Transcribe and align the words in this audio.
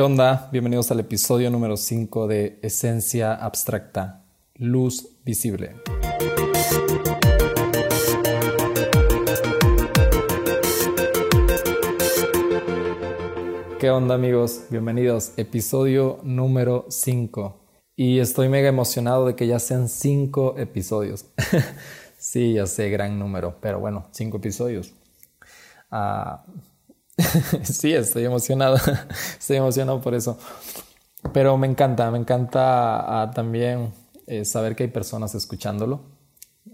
¿Qué 0.00 0.04
onda? 0.04 0.48
Bienvenidos 0.50 0.90
al 0.90 1.00
episodio 1.00 1.50
número 1.50 1.76
5 1.76 2.26
de 2.26 2.58
Esencia 2.62 3.34
Abstracta, 3.34 4.24
Luz 4.54 5.18
Visible. 5.26 5.74
¿Qué 13.78 13.90
onda 13.90 14.14
amigos? 14.14 14.62
Bienvenidos, 14.70 15.34
episodio 15.36 16.20
número 16.22 16.86
5. 16.88 17.60
Y 17.94 18.20
estoy 18.20 18.48
mega 18.48 18.70
emocionado 18.70 19.26
de 19.26 19.36
que 19.36 19.46
ya 19.46 19.58
sean 19.58 19.90
5 19.90 20.54
episodios. 20.56 21.26
sí, 22.16 22.54
ya 22.54 22.64
sé, 22.64 22.88
gran 22.88 23.18
número, 23.18 23.58
pero 23.60 23.80
bueno, 23.80 24.06
5 24.12 24.38
episodios. 24.38 24.94
Ah, 25.90 26.46
sí, 27.62 27.92
estoy 27.92 28.24
emocionado. 28.24 28.76
estoy 29.38 29.56
emocionado 29.56 30.00
por 30.00 30.14
eso. 30.14 30.38
Pero 31.32 31.56
me 31.58 31.66
encanta, 31.66 32.10
me 32.10 32.18
encanta 32.18 33.22
ah, 33.22 33.30
también 33.30 33.92
eh, 34.26 34.44
saber 34.44 34.74
que 34.74 34.84
hay 34.84 34.88
personas 34.88 35.34
escuchándolo. 35.34 36.00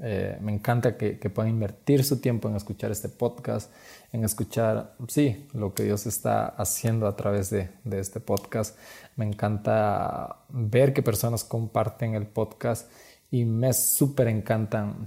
Eh, 0.03 0.37
me 0.41 0.53
encanta 0.53 0.97
que, 0.97 1.15
puedan 1.31 1.51
invertir 1.51 2.05
su 2.05 2.21
tiempo 2.21 2.49
en 2.49 2.57
escuchar 2.57 2.91
este 2.91 3.09
podcast, 3.09 3.73
en 4.13 4.25
escuchar, 4.25 4.95
sí, 5.09 5.49
lo 5.55 5.73
que 5.73 5.85
Dios 5.85 6.07
está 6.07 6.49
haciendo 6.49 7.07
a 7.07 7.17
través 7.17 7.51
de, 7.51 7.71
este 7.93 8.21
podcast. 8.21 8.77
Me 9.17 9.25
encanta 9.25 10.45
ver 10.51 10.93
que 10.93 11.03
personas 11.03 11.45
comparten 11.45 12.15
el 12.15 12.27
podcast 12.27 12.91
y 13.31 13.45
me 13.45 13.73
súper 13.73 14.29
encantan 14.29 15.07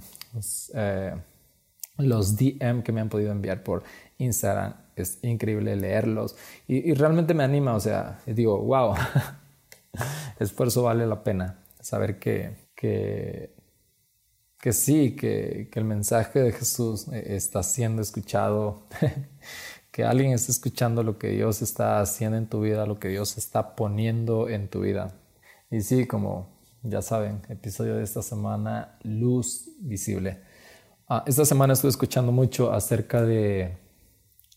eh, 0.74 1.14
los 1.98 2.36
DM 2.36 2.82
que 2.82 2.92
me 2.92 3.00
han 3.00 3.08
podido 3.08 3.30
enviar 3.30 3.62
por 3.62 3.84
Instagram. 4.18 4.74
Es 5.00 5.18
increíble 5.22 5.76
leerlos 5.76 6.36
y, 6.66 6.94
realmente 6.94 7.34
me 7.34 7.44
anima, 7.44 7.74
o 7.74 7.80
sea, 7.80 8.20
digo, 8.26 8.58
wow, 8.58 8.94
esfuerzo 10.38 10.82
vale 10.84 11.06
la 11.06 11.22
pena 11.24 11.58
saber 11.80 12.18
que, 12.18 12.68
que, 12.74 13.54
que 14.58 14.72
sí, 14.72 15.16
que, 15.16 15.68
que, 15.70 15.78
el 15.78 15.84
mensaje 15.84 16.40
de 16.40 16.52
Jesús 16.52 17.08
eh, 17.08 17.36
está 17.36 17.62
siendo 17.62 18.02
escuchado, 18.02 18.86
que 19.90 20.04
alguien 20.04 20.32
está 20.32 20.52
escuchando 20.52 21.02
lo 21.02 21.18
que 21.18 21.28
Dios 21.28 21.62
está 21.62 22.00
haciendo 22.00 22.36
en 22.36 22.46
tu 22.46 22.60
vida, 22.60 22.86
lo 22.86 22.98
que 23.00 23.08
Dios 23.08 23.38
está 23.38 23.74
poniendo 23.74 24.48
en 24.48 24.68
tu 24.68 24.80
vida. 24.80 25.14
Y 25.70 25.80
sí, 25.82 26.06
como 26.06 26.60
ya 26.82 27.02
saben, 27.02 27.42
episodio 27.48 27.96
de 27.96 28.04
esta 28.04 28.22
semana, 28.22 28.98
luz 29.02 29.70
visible. 29.80 30.40
Ah, 31.08 31.24
esta 31.26 31.44
semana 31.44 31.72
estuve 31.72 31.90
escuchando 31.90 32.32
mucho 32.32 32.72
acerca 32.72 33.22
de, 33.22 33.76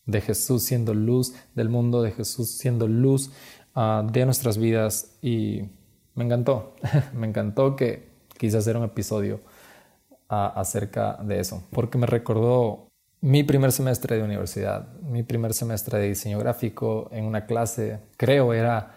de, 0.06 0.22
Jesús 0.22 0.64
siendo 0.64 0.94
luz 0.94 1.34
del 1.56 1.70
mundo, 1.70 2.02
de 2.02 2.12
Jesús 2.12 2.50
siendo 2.50 2.88
luz 2.88 3.32
ah, 3.76 4.08
de 4.12 4.26
nuestras 4.26 4.58
vidas 4.58 5.16
y 5.22 5.64
me 6.16 6.26
encantó, 6.26 6.76
me 7.14 7.28
encantó 7.28 7.76
que 7.76 8.08
quise 8.38 8.58
hacer 8.58 8.78
un 8.78 8.84
episodio 8.84 9.42
ah, 10.30 10.54
acerca 10.56 11.18
de 11.24 11.40
eso, 11.40 11.64
porque 11.72 11.98
me 11.98 12.08
recordó 12.08 12.88
mi 13.22 13.44
primer 13.44 13.72
semestre 13.72 14.18
de 14.18 14.24
universidad, 14.24 14.94
mi 15.02 15.24
primer 15.24 15.54
semestre 15.54 15.98
de 16.00 16.10
diseño 16.10 16.40
gráfico 16.40 17.10
en 17.12 17.26
una 17.26 17.46
clase, 17.46 18.00
creo 18.18 18.54
era 18.54 18.96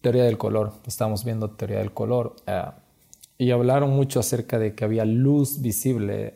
teoría 0.00 0.24
del 0.24 0.38
color, 0.38 0.72
estábamos 0.86 1.24
viendo 1.24 1.50
teoría 1.50 1.78
del 1.78 1.92
color 1.92 2.34
y 3.40 3.52
hablaron 3.52 3.90
mucho 3.90 4.20
acerca 4.20 4.58
de 4.58 4.74
que 4.74 4.84
había 4.84 5.04
luz 5.04 5.62
visible 5.62 6.34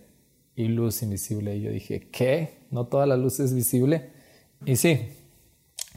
y 0.56 0.68
luz 0.68 1.02
invisible. 1.02 1.54
Y 1.56 1.60
yo 1.60 1.70
dije, 1.70 2.08
¿qué? 2.10 2.63
¿No 2.74 2.88
toda 2.88 3.06
la 3.06 3.16
luz 3.16 3.38
es 3.38 3.54
visible? 3.54 4.10
Y 4.66 4.74
sí, 4.74 5.08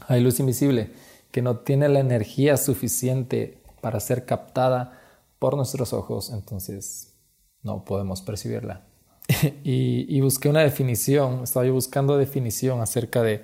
hay 0.06 0.20
luz 0.20 0.38
invisible 0.38 0.92
que 1.32 1.42
no 1.42 1.58
tiene 1.58 1.88
la 1.88 1.98
energía 1.98 2.56
suficiente 2.56 3.60
para 3.80 3.98
ser 3.98 4.24
captada 4.24 5.00
por 5.40 5.56
nuestros 5.56 5.92
ojos, 5.92 6.30
entonces 6.30 7.16
no 7.64 7.84
podemos 7.84 8.22
percibirla. 8.22 8.86
y, 9.64 10.20
busqué 10.20 10.48
una 10.48 10.60
definición, 10.60 11.42
estaba 11.42 11.66
yo 11.66 11.74
buscando 11.74 12.16
definición 12.16 12.80
acerca 12.80 13.24
de, 13.24 13.42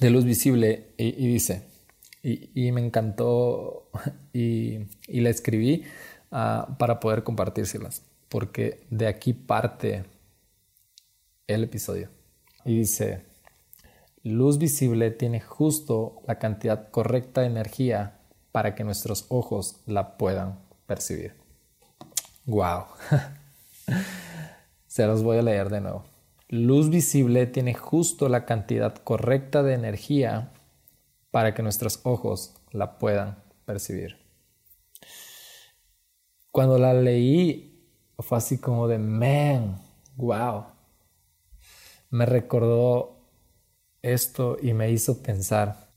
de 0.00 0.10
luz 0.10 0.24
visible 0.24 0.88
y, 0.96 1.28
dice, 1.28 1.62
y, 2.20 2.72
me 2.72 2.84
encantó 2.84 3.90
y, 4.32 4.80
la 5.06 5.30
escribí 5.30 5.84
ah, 6.32 6.74
para 6.80 6.98
poder 6.98 7.22
compartírselas 7.22 8.02
porque 8.28 8.84
de 8.90 9.06
aquí 9.06 9.34
parte 9.34 10.04
el 11.46 11.62
episodio. 11.62 12.08
Y 12.64 12.78
dice, 12.78 13.26
luz 14.22 14.58
visible 14.58 15.10
tiene 15.10 15.40
justo 15.40 16.22
la 16.26 16.38
cantidad 16.38 16.90
correcta 16.90 17.42
de 17.42 17.48
energía 17.48 18.20
para 18.52 18.74
que 18.74 18.84
nuestros 18.84 19.26
ojos 19.28 19.80
la 19.86 20.16
puedan 20.16 20.60
percibir. 20.86 21.34
¡Wow! 22.46 22.84
Se 24.86 25.06
los 25.06 25.22
voy 25.22 25.38
a 25.38 25.42
leer 25.42 25.70
de 25.70 25.80
nuevo. 25.80 26.04
Luz 26.48 26.88
visible 26.88 27.46
tiene 27.46 27.74
justo 27.74 28.28
la 28.28 28.44
cantidad 28.44 28.94
correcta 28.94 29.62
de 29.62 29.74
energía 29.74 30.52
para 31.30 31.52
que 31.52 31.62
nuestros 31.62 32.00
ojos 32.04 32.54
la 32.70 32.98
puedan 32.98 33.42
percibir. 33.64 34.18
Cuando 36.50 36.78
la 36.78 36.94
leí 36.94 37.88
fue 38.20 38.38
así 38.38 38.58
como 38.58 38.86
de, 38.86 38.98
man, 38.98 39.82
wow. 40.16 40.73
Me 42.14 42.26
recordó 42.26 43.16
esto 44.02 44.56
y 44.60 44.72
me 44.72 44.90
hizo 44.90 45.22
pensar, 45.22 45.90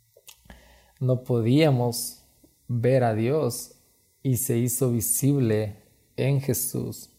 no 1.00 1.24
podíamos 1.24 2.24
ver 2.68 3.04
a 3.04 3.14
Dios 3.14 3.76
y 4.24 4.38
se 4.38 4.58
hizo 4.58 4.92
visible 4.92 5.84
en 6.16 6.42
Jesús 6.42 7.10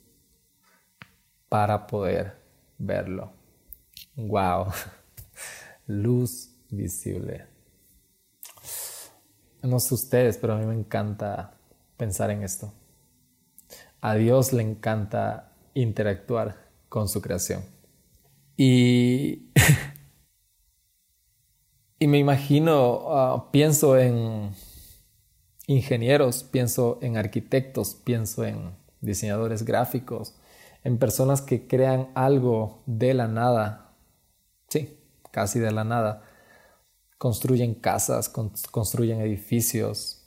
para 1.49 1.87
poder 1.87 2.35
verlo. 2.77 3.33
Wow, 4.17 4.73
luz 5.87 6.51
visible. 6.69 7.47
No 9.63 9.79
sé 9.79 9.95
ustedes, 9.95 10.37
pero 10.39 10.55
a 10.55 10.59
mí 10.59 10.67
me 10.67 10.75
encanta 10.75 11.55
pensar 11.97 12.31
en 12.31 12.43
esto 12.43 12.73
a 14.01 14.15
Dios 14.15 14.53
le 14.53 14.63
encanta 14.63 15.53
interactuar 15.75 16.69
con 16.89 17.09
su 17.09 17.21
creación. 17.21 17.78
Y, 18.61 19.53
y 22.01 22.09
me 22.09 22.19
imagino, 22.19 23.05
ah, 23.09 23.51
pienso 23.53 23.97
en 23.97 24.51
ingenieros, 25.69 26.43
pienso 26.43 26.99
en 27.01 27.17
arquitectos, 27.17 27.95
pienso 27.95 28.45
en 28.45 28.75
diseñadores 29.01 29.65
gráficos, 29.65 30.35
en 30.83 30.99
personas 30.99 31.41
que 31.41 31.69
crean 31.69 32.11
algo 32.17 32.83
de 32.87 33.15
la 33.15 33.29
nada, 33.29 33.95
sí, 34.69 34.99
casi 35.31 35.61
de 35.61 35.71
la 35.71 35.85
nada. 35.85 36.25
Construyen 37.17 37.75
casas, 37.75 38.29
construyen 38.29 39.21
edificios, 39.21 40.25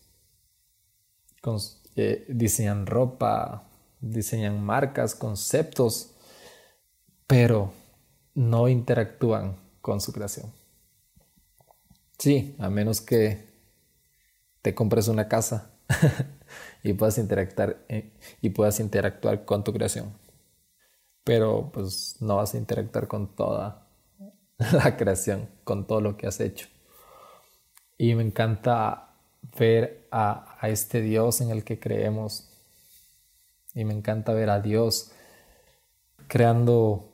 diseñan 2.30 2.86
ropa, 2.86 3.68
diseñan 4.00 4.64
marcas, 4.64 5.16
conceptos, 5.16 6.12
pero 7.28 7.74
no 8.34 8.68
interactúan 8.68 9.58
con 9.82 10.02
su 10.02 10.14
creación. 10.14 10.52
Sí, 12.18 12.56
a 12.60 12.70
menos 12.70 13.02
que 13.02 13.50
te 14.62 14.76
compres 14.76 15.08
una 15.08 15.28
casa 15.28 15.72
y 16.84 16.94
puedas 16.94 17.18
interactuar 17.18 17.84
eh, 17.90 18.14
y 18.42 18.52
puedas 18.52 18.80
interactuar 18.80 19.46
con 19.46 19.64
tu 19.64 19.74
creación. 19.74 20.14
Pero 21.24 21.72
pues 21.72 22.18
no 22.20 22.38
vas 22.38 22.54
a 22.54 22.58
interactuar 22.58 23.08
con 23.08 23.36
toda 23.36 23.88
la 24.72 24.98
creación, 24.98 25.50
con 25.64 25.88
todo 25.88 26.02
lo 26.02 26.18
que 26.18 26.28
has 26.28 26.40
hecho. 26.40 26.68
Y 27.98 28.16
me 28.16 28.24
encanta 28.24 29.12
ver 29.58 30.08
a, 30.12 30.58
este 30.64 31.02
Dios 31.02 31.42
en 31.42 31.50
el 31.50 31.64
que 31.64 31.80
creemos. 31.80 32.50
Y 33.74 33.86
me 33.86 33.94
encanta 33.94 34.34
ver 34.34 34.50
a 34.50 34.60
Dios 34.60 35.12
creando 36.28 37.14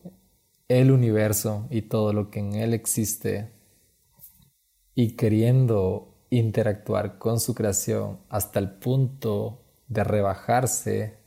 el 0.68 0.92
universo 0.92 1.68
y 1.69 1.84
todo 1.84 2.14
lo 2.14 2.30
que 2.30 2.40
en 2.40 2.56
él 2.56 2.74
existe 2.74 3.52
y 4.96 5.16
queriendo 5.16 6.25
interactuar 6.30 7.18
con 7.18 7.40
su 7.40 7.56
creación 7.56 8.19
hasta 8.30 8.60
el 8.60 8.72
punto 8.80 9.64
de 9.88 10.04
rebajarse 10.04 11.18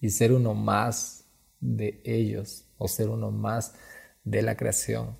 y 0.00 0.10
ser 0.10 0.32
uno 0.32 0.54
más 0.54 1.26
de 1.60 2.00
ellos 2.04 2.64
o 2.78 2.88
ser 2.88 3.08
uno 3.08 3.30
más 3.30 3.74
de 4.24 4.42
la 4.42 4.56
creación 4.56 5.18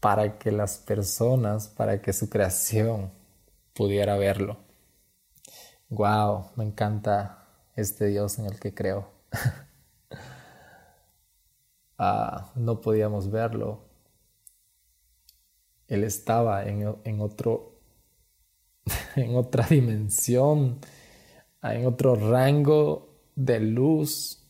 para 0.00 0.38
que 0.38 0.52
las 0.52 0.78
personas, 0.78 1.68
para 1.68 2.02
que 2.02 2.12
su 2.12 2.28
creación 2.28 3.10
pudiera 3.72 4.16
verlo. 4.16 4.58
Wow, 5.88 6.50
me 6.56 6.64
encanta 6.64 7.48
este 7.74 8.06
Dios 8.06 8.38
en 8.38 8.46
el 8.46 8.60
que 8.60 8.74
creo. 8.74 9.10
Ah, 11.98 12.52
no 12.56 12.80
podíamos 12.80 13.30
verlo. 13.30 13.84
él 15.86 16.02
estaba 16.04 16.64
en, 16.64 16.96
en 17.04 17.20
otro, 17.20 17.80
en 19.16 19.36
otra 19.36 19.66
dimensión, 19.66 20.80
en 21.62 21.86
otro 21.86 22.14
rango 22.16 23.14
de 23.36 23.60
luz 23.60 24.44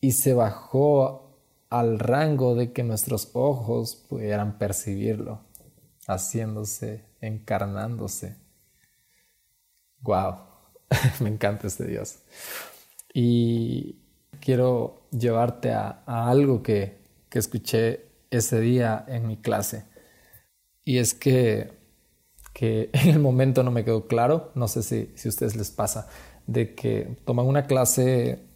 y 0.00 0.12
se 0.12 0.34
bajó 0.34 1.28
al 1.70 1.98
rango 1.98 2.54
de 2.54 2.72
que 2.72 2.82
nuestros 2.82 3.30
ojos 3.34 3.96
pudieran 3.96 4.58
percibirlo, 4.58 5.44
haciéndose, 6.06 7.04
encarnándose. 7.20 8.36
Wow, 10.00 10.36
me 11.20 11.28
encanta 11.28 11.66
este 11.66 11.86
Dios. 11.86 12.20
Y 13.12 14.07
quiero 14.40 15.02
llevarte 15.10 15.72
a, 15.72 16.02
algo 16.06 16.62
que, 16.62 16.98
que 17.28 17.38
escuché 17.38 18.06
ese 18.30 18.60
día 18.60 19.04
en 19.08 19.26
mi 19.26 19.36
clase. 19.36 19.84
Y 20.84 20.98
es 20.98 21.14
que, 21.14 21.72
que 22.52 22.90
en 22.94 23.10
el 23.10 23.20
momento 23.20 23.62
no 23.62 23.70
me 23.70 23.84
quedó 23.84 24.06
claro, 24.06 24.52
no 24.54 24.68
sé 24.68 24.82
si, 24.82 25.12
si 25.16 25.28
a 25.28 25.30
ustedes 25.30 25.56
les 25.56 25.70
pasa, 25.70 26.08
de 26.46 26.74
que 26.74 27.16
toman 27.24 27.46
una 27.46 27.66
clase, 27.66 28.46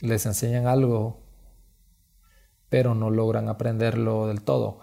les 0.00 0.26
enseñan 0.26 0.66
algo, 0.66 1.20
pero 2.68 2.94
no 2.94 3.10
logran 3.10 3.48
aprenderlo 3.48 4.26
del 4.26 4.42
todo. 4.42 4.80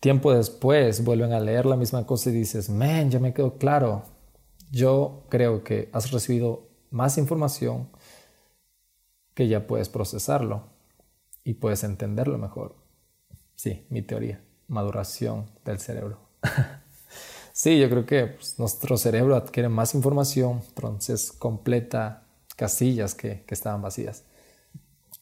Tiempo 0.00 0.32
después 0.32 1.04
vuelven 1.04 1.34
a 1.34 1.40
leer 1.40 1.66
la 1.66 1.76
misma 1.76 2.06
cosa 2.06 2.30
y 2.30 2.32
dices, 2.32 2.70
man, 2.70 3.10
ya 3.10 3.18
me 3.20 3.34
quedó 3.34 3.58
claro. 3.58 4.04
Yo 4.70 5.26
creo 5.28 5.62
que 5.62 5.90
has 5.92 6.10
recibido 6.10 6.70
más 6.90 7.18
información 7.18 7.90
que 9.34 9.48
ya 9.48 9.66
puedes 9.66 9.88
procesarlo 9.88 10.64
y 11.44 11.54
puedes 11.54 11.84
entenderlo 11.84 12.38
mejor. 12.38 12.76
Sí, 13.54 13.86
mi 13.90 14.02
teoría, 14.02 14.42
maduración 14.68 15.46
del 15.64 15.78
cerebro. 15.78 16.20
Sí, 17.52 17.78
yo 17.78 17.90
creo 17.90 18.06
que 18.06 18.26
pues, 18.26 18.58
nuestro 18.58 18.96
cerebro 18.96 19.36
adquiere 19.36 19.68
más 19.68 19.94
información, 19.94 20.62
entonces 20.68 21.30
completa 21.30 22.22
casillas 22.56 23.14
que, 23.14 23.44
estaban 23.48 23.82
vacías. 23.82 24.24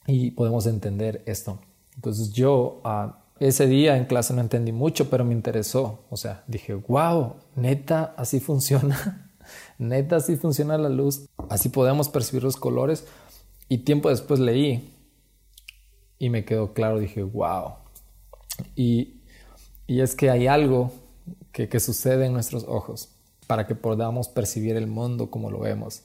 Y 0.07 0.31
podemos 0.31 0.67
entender 0.67 1.25
esto. 1.27 1.61
Entonces 1.97 2.31
yo 2.31 2.81
ah, 2.85 3.25
ese 3.41 3.67
día 3.67 3.97
en 3.97 4.05
clase 4.05 4.35
no 4.35 4.41
entendí 4.41 4.71
mucho, 4.71 5.11
pero 5.11 5.25
me 5.25 5.35
interesó. 5.35 6.05
O 6.11 6.17
sea, 6.17 6.45
dije, 6.47 6.75
wow, 6.75 7.35
neta, 7.57 8.15
así 8.17 8.39
funciona. 8.49 9.33
neta, 9.79 10.15
así 10.15 10.37
funciona 10.37 10.79
la 10.79 10.91
luz. 10.91 11.27
Así 11.49 11.71
podemos 11.71 12.09
percibir 12.09 12.45
los 12.45 12.57
colores. 12.57 13.05
Y 13.69 13.79
tiempo 13.79 14.09
después 14.09 14.41
leí 14.41 14.95
y 16.19 16.31
me 16.31 16.45
quedó 16.45 16.73
claro, 16.73 16.99
dije, 16.99 17.23
wow. 17.23 17.75
Y, 18.75 19.21
y 19.87 20.01
es 20.01 20.15
que 20.15 20.31
hay 20.31 20.47
algo 20.47 20.93
que, 21.53 21.81
sucede 21.81 22.27
en 22.27 22.33
nuestros 22.33 22.65
ojos 22.65 23.11
para 23.47 23.67
que 23.67 23.75
podamos 23.75 24.29
percibir 24.29 24.77
el 24.77 24.87
mundo 24.87 25.31
como 25.31 25.51
lo 25.51 25.61
vemos. 25.61 26.03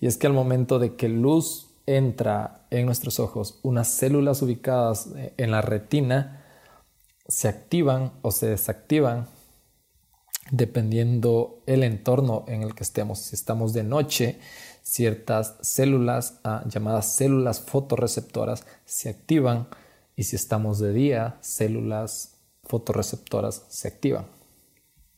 Y 0.00 0.06
es 0.06 0.16
que 0.16 0.26
al 0.26 0.32
momento 0.32 0.78
de 0.78 0.96
que 0.96 1.08
luz 1.08 1.68
entra 1.86 2.66
en 2.70 2.86
nuestros 2.86 3.20
ojos, 3.20 3.58
unas 3.62 3.88
células 3.88 4.40
ubicadas 4.42 5.10
en 5.36 5.50
la 5.50 5.60
retina 5.60 6.44
se 7.28 7.48
activan 7.48 8.12
o 8.22 8.30
se 8.30 8.48
desactivan 8.48 9.28
dependiendo 10.50 11.62
el 11.66 11.82
entorno 11.82 12.44
en 12.48 12.62
el 12.62 12.74
que 12.74 12.84
estemos. 12.84 13.18
Si 13.18 13.34
estamos 13.34 13.72
de 13.72 13.82
noche, 13.82 14.38
ciertas 14.84 15.56
células 15.62 16.40
ah, 16.44 16.62
llamadas 16.66 17.16
células 17.16 17.60
fotorreceptoras 17.60 18.66
se 18.84 19.08
activan 19.08 19.66
y 20.14 20.24
si 20.24 20.36
estamos 20.36 20.78
de 20.78 20.92
día, 20.92 21.38
células 21.40 22.36
fotorreceptoras 22.62 23.64
se 23.68 23.88
activan. 23.88 24.26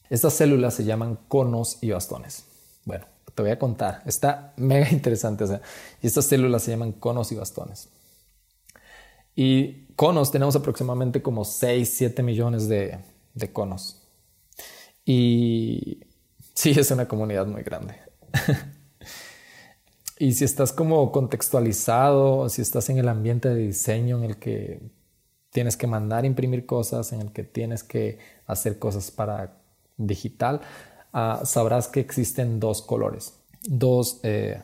Estas 0.08 0.34
células 0.34 0.72
se 0.74 0.84
llaman 0.84 1.18
conos 1.28 1.78
y 1.82 1.90
bastones. 1.90 2.44
Bueno, 2.84 3.06
te 3.34 3.42
voy 3.42 3.50
a 3.50 3.58
contar. 3.58 4.02
Está 4.06 4.54
mega 4.56 4.88
interesante. 4.90 5.44
y 6.00 6.06
estas 6.06 6.24
células 6.24 6.62
se 6.62 6.70
llaman 6.70 6.92
conos 6.92 7.32
y 7.32 7.34
bastones. 7.34 7.88
Y 9.34 9.86
conos 9.96 10.30
tenemos 10.30 10.56
aproximadamente 10.56 11.20
como 11.20 11.44
6, 11.44 11.92
7 11.92 12.22
millones 12.22 12.68
de, 12.68 13.00
de 13.34 13.52
conos. 13.52 14.00
Y 15.04 16.04
sí, 16.54 16.70
es 16.70 16.90
una 16.92 17.06
comunidad 17.08 17.46
muy 17.46 17.62
grande. 17.62 17.96
y 20.18 20.32
si 20.32 20.44
estás 20.44 20.72
como 20.72 21.12
contextualizado, 21.12 22.48
si 22.48 22.62
estás 22.62 22.88
en 22.88 22.98
el 22.98 23.08
ambiente 23.08 23.48
de 23.48 23.56
diseño 23.56 24.18
en 24.18 24.24
el 24.24 24.36
que 24.38 24.80
tienes 25.50 25.76
que 25.76 25.86
mandar 25.86 26.24
imprimir 26.24 26.66
cosas, 26.66 27.12
en 27.12 27.20
el 27.20 27.32
que 27.32 27.42
tienes 27.42 27.82
que 27.82 28.18
hacer 28.46 28.78
cosas 28.78 29.10
para 29.10 29.58
digital, 29.96 30.60
ah, 31.12 31.42
sabrás 31.44 31.88
que 31.88 32.00
existen 32.00 32.60
dos 32.60 32.82
colores, 32.82 33.40
eh, 34.22 34.62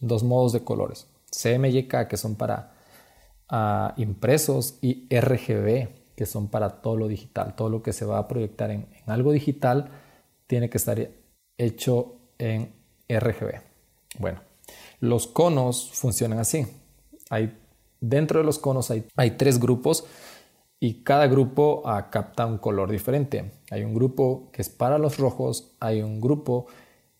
dos, 0.00 0.22
modos 0.24 0.52
de 0.52 0.64
colores, 0.64 1.06
CMYK 1.30 2.08
que 2.08 2.16
son 2.16 2.34
para 2.34 2.72
ah, 3.48 3.94
impresos 3.96 4.78
y 4.80 5.06
RGB 5.16 5.88
que 6.16 6.26
son 6.26 6.48
para 6.48 6.82
todo 6.82 6.96
lo 6.96 7.06
digital, 7.06 7.54
todo 7.54 7.68
lo 7.68 7.82
que 7.82 7.92
se 7.92 8.04
va 8.04 8.18
a 8.18 8.26
proyectar 8.26 8.72
en, 8.72 8.88
algo 9.06 9.30
digital 9.30 9.90
tiene 10.48 10.68
que 10.68 10.78
estar 10.78 11.08
hecho 11.56 12.16
en 12.38 12.72
RGB. 13.08 13.60
Bueno, 14.18 14.40
los 15.00 15.26
conos 15.26 15.90
funcionan 15.92 16.38
así. 16.38 16.66
Hay, 17.30 17.58
dentro 18.00 18.40
de 18.40 18.44
los 18.44 18.58
conos 18.58 18.90
hay, 18.90 19.30
tres 19.36 19.58
grupos 19.58 20.04
y 20.80 21.02
cada 21.02 21.26
grupo 21.26 21.82
ah, 21.84 22.10
capta 22.10 22.46
un 22.46 22.58
color 22.58 22.90
diferente. 22.90 23.52
Hay 23.70 23.84
un 23.84 23.94
grupo 23.94 24.50
que 24.52 24.62
es 24.62 24.68
para 24.68 24.98
los 24.98 25.18
rojos, 25.18 25.72
hay 25.80 26.02
un 26.02 26.20
grupo 26.20 26.66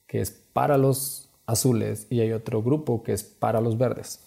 que 0.06 0.20
es 0.20 0.30
para 0.30 0.78
los 0.78 1.30
azules 1.46 2.06
y 2.10 2.20
hay 2.20 2.32
otro 2.32 2.62
grupo 2.62 3.02
que 3.02 3.12
es 3.12 3.22
para 3.22 3.60
los 3.60 3.78
verdes. 3.78 4.20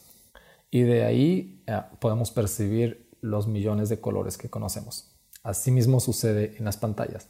Y 0.69 0.81
de 0.81 1.03
ahí 1.03 1.63
ah, 1.68 1.89
podemos 2.00 2.31
percibir 2.31 3.09
los 3.21 3.48
millones 3.48 3.89
de 3.89 4.00
colores 4.00 4.38
que 4.38 4.50
conocemos. 4.50 5.12
Asimismo 5.44 6.00
sucede 6.00 6.56
en 6.57 6.65
las 6.65 6.77
pantallas. 6.77 7.30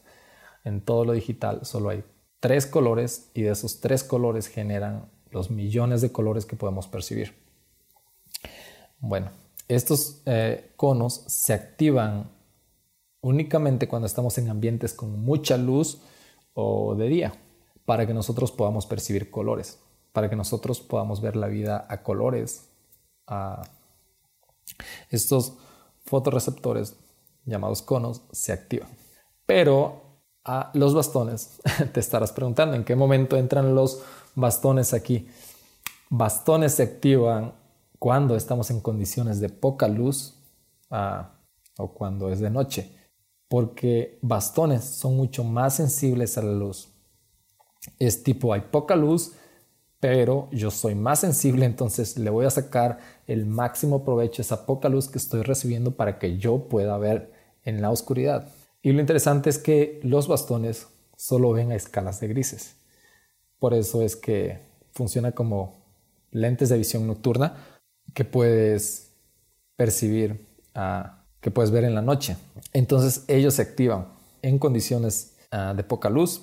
En 0.63 0.81
todo 0.81 1.05
lo 1.05 1.13
digital 1.13 1.65
solo 1.65 1.89
hay 1.89 2.03
tres 2.39 2.65
colores 2.65 3.29
y 3.33 3.43
de 3.43 3.51
esos 3.51 3.79
tres 3.79 4.03
colores 4.03 4.47
generan 4.47 5.09
los 5.31 5.49
millones 5.49 6.01
de 6.01 6.11
colores 6.11 6.45
que 6.45 6.55
podemos 6.55 6.87
percibir. 6.87 7.33
Bueno, 8.99 9.31
estos 9.67 10.21
eh, 10.25 10.73
conos 10.75 11.23
se 11.27 11.53
activan 11.53 12.29
únicamente 13.21 13.87
cuando 13.87 14.05
estamos 14.05 14.37
en 14.37 14.49
ambientes 14.49 14.93
con 14.93 15.19
mucha 15.19 15.57
luz 15.57 16.01
o 16.53 16.95
de 16.95 17.07
día, 17.07 17.33
para 17.85 18.05
que 18.05 18.13
nosotros 18.13 18.51
podamos 18.51 18.85
percibir 18.85 19.31
colores, 19.31 19.79
para 20.11 20.29
que 20.29 20.35
nosotros 20.35 20.81
podamos 20.81 21.21
ver 21.21 21.35
la 21.35 21.47
vida 21.47 21.85
a 21.89 22.03
colores. 22.03 22.69
Estos 25.09 25.53
fotoreceptores 26.05 26.95
llamados 27.45 27.81
conos 27.81 28.21
se 28.31 28.51
activan. 28.51 28.89
Pero 29.45 30.01
a 30.43 30.71
los 30.73 30.93
bastones, 30.93 31.59
te 31.93 31.99
estarás 31.99 32.31
preguntando 32.31 32.75
en 32.75 32.83
qué 32.83 32.95
momento 32.95 33.37
entran 33.37 33.75
los 33.75 34.01
bastones 34.35 34.93
aquí. 34.93 35.27
Bastones 36.09 36.75
se 36.75 36.83
activan 36.83 37.53
cuando 37.99 38.35
estamos 38.35 38.71
en 38.71 38.81
condiciones 38.81 39.39
de 39.39 39.49
poca 39.49 39.87
luz 39.87 40.35
ah, 40.89 41.35
o 41.77 41.93
cuando 41.93 42.29
es 42.31 42.39
de 42.39 42.49
noche, 42.49 42.91
porque 43.47 44.17
bastones 44.21 44.83
son 44.83 45.15
mucho 45.15 45.43
más 45.43 45.75
sensibles 45.75 46.37
a 46.37 46.41
la 46.41 46.51
luz. 46.51 46.89
Es 47.99 48.23
tipo, 48.23 48.53
hay 48.53 48.61
poca 48.61 48.95
luz, 48.95 49.33
pero 49.99 50.49
yo 50.51 50.71
soy 50.71 50.95
más 50.95 51.19
sensible, 51.19 51.65
entonces 51.65 52.17
le 52.17 52.29
voy 52.29 52.45
a 52.45 52.49
sacar 52.49 52.97
el 53.27 53.45
máximo 53.45 54.03
provecho 54.03 54.41
a 54.41 54.45
esa 54.45 54.65
poca 54.65 54.89
luz 54.89 55.07
que 55.07 55.19
estoy 55.19 55.43
recibiendo 55.43 55.91
para 55.95 56.17
que 56.17 56.37
yo 56.37 56.67
pueda 56.67 56.97
ver 56.97 57.31
en 57.63 57.81
la 57.81 57.91
oscuridad. 57.91 58.49
Y 58.81 58.93
lo 58.93 58.99
interesante 58.99 59.51
es 59.51 59.59
que 59.59 59.99
los 60.01 60.27
bastones 60.27 60.87
solo 61.15 61.51
ven 61.51 61.71
a 61.71 61.75
escalas 61.75 62.19
de 62.19 62.29
grises. 62.29 62.80
Por 63.61 63.75
eso 63.75 64.01
es 64.01 64.15
que 64.15 64.57
funciona 64.91 65.33
como 65.33 65.85
lentes 66.31 66.69
de 66.69 66.79
visión 66.79 67.05
nocturna, 67.05 67.57
que 68.15 68.25
puedes 68.25 69.11
percibir, 69.75 70.47
ah, 70.73 71.25
que 71.39 71.51
puedes 71.51 71.69
ver 71.69 71.83
en 71.83 71.93
la 71.93 72.01
noche. 72.01 72.37
Entonces 72.73 73.23
ellos 73.27 73.53
se 73.53 73.61
activan 73.61 74.07
en 74.41 74.57
condiciones 74.57 75.37
ah, 75.51 75.75
de 75.77 75.83
poca 75.83 76.09
luz 76.09 76.41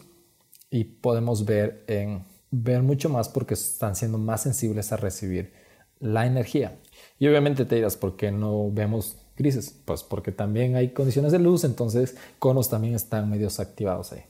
y 0.70 0.84
podemos 0.84 1.44
ver, 1.44 1.82
en, 1.88 2.24
ver 2.52 2.84
mucho 2.84 3.08
más 3.08 3.28
porque 3.28 3.54
están 3.54 3.96
siendo 3.96 4.18
más 4.18 4.42
sensibles 4.44 4.92
a 4.92 4.96
recibir 4.96 5.52
la 5.98 6.24
energía. 6.24 6.78
Y 7.18 7.26
obviamente 7.26 7.64
te 7.64 7.74
dirás, 7.74 7.96
¿por 7.96 8.14
qué 8.14 8.30
no 8.30 8.70
vemos 8.70 9.16
grises? 9.36 9.74
Pues 9.84 10.04
porque 10.04 10.30
también 10.30 10.76
hay 10.76 10.90
condiciones 10.90 11.32
de 11.32 11.40
luz, 11.40 11.64
entonces 11.64 12.16
conos 12.38 12.70
también 12.70 12.94
están 12.94 13.28
medios 13.28 13.58
activados 13.58 14.12
ahí. 14.12 14.22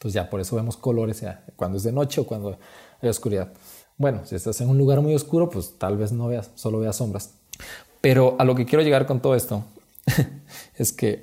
Entonces 0.00 0.14
ya 0.14 0.30
por 0.30 0.40
eso 0.40 0.56
vemos 0.56 0.78
colores 0.78 1.22
cuando 1.56 1.76
es 1.76 1.82
de 1.82 1.92
noche 1.92 2.22
o 2.22 2.26
cuando 2.26 2.58
hay 3.02 3.08
oscuridad. 3.10 3.52
Bueno, 3.98 4.22
si 4.24 4.34
estás 4.34 4.58
en 4.62 4.70
un 4.70 4.78
lugar 4.78 5.02
muy 5.02 5.14
oscuro, 5.14 5.50
pues 5.50 5.74
tal 5.76 5.98
vez 5.98 6.10
no 6.10 6.26
veas, 6.26 6.50
solo 6.54 6.80
veas 6.80 6.96
sombras. 6.96 7.34
Pero 8.00 8.34
a 8.38 8.46
lo 8.46 8.54
que 8.54 8.64
quiero 8.64 8.82
llegar 8.82 9.04
con 9.04 9.20
todo 9.20 9.34
esto 9.34 9.62
es 10.74 10.94
que 10.94 11.22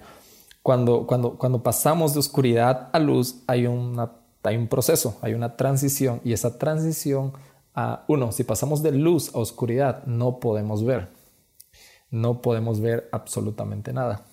cuando, 0.62 1.08
cuando, 1.08 1.40
cuando 1.40 1.64
pasamos 1.64 2.14
de 2.14 2.20
oscuridad 2.20 2.92
a 2.94 3.00
luz 3.00 3.38
hay, 3.48 3.66
una, 3.66 4.12
hay 4.44 4.58
un 4.58 4.68
proceso, 4.68 5.18
hay 5.24 5.34
una 5.34 5.58
transición 5.58 6.22
y 6.24 6.34
esa 6.34 6.60
transición 6.60 7.34
a 7.74 8.06
uno, 8.08 8.32
si 8.32 8.44
pasamos 8.44 8.84
de 8.84 8.92
luz 8.92 9.34
a 9.34 9.40
oscuridad 9.40 10.04
no 10.06 10.40
podemos 10.40 10.86
ver, 10.86 11.10
no 12.12 12.44
podemos 12.44 12.80
ver 12.80 13.10
absolutamente 13.12 13.92
nada 13.92 14.24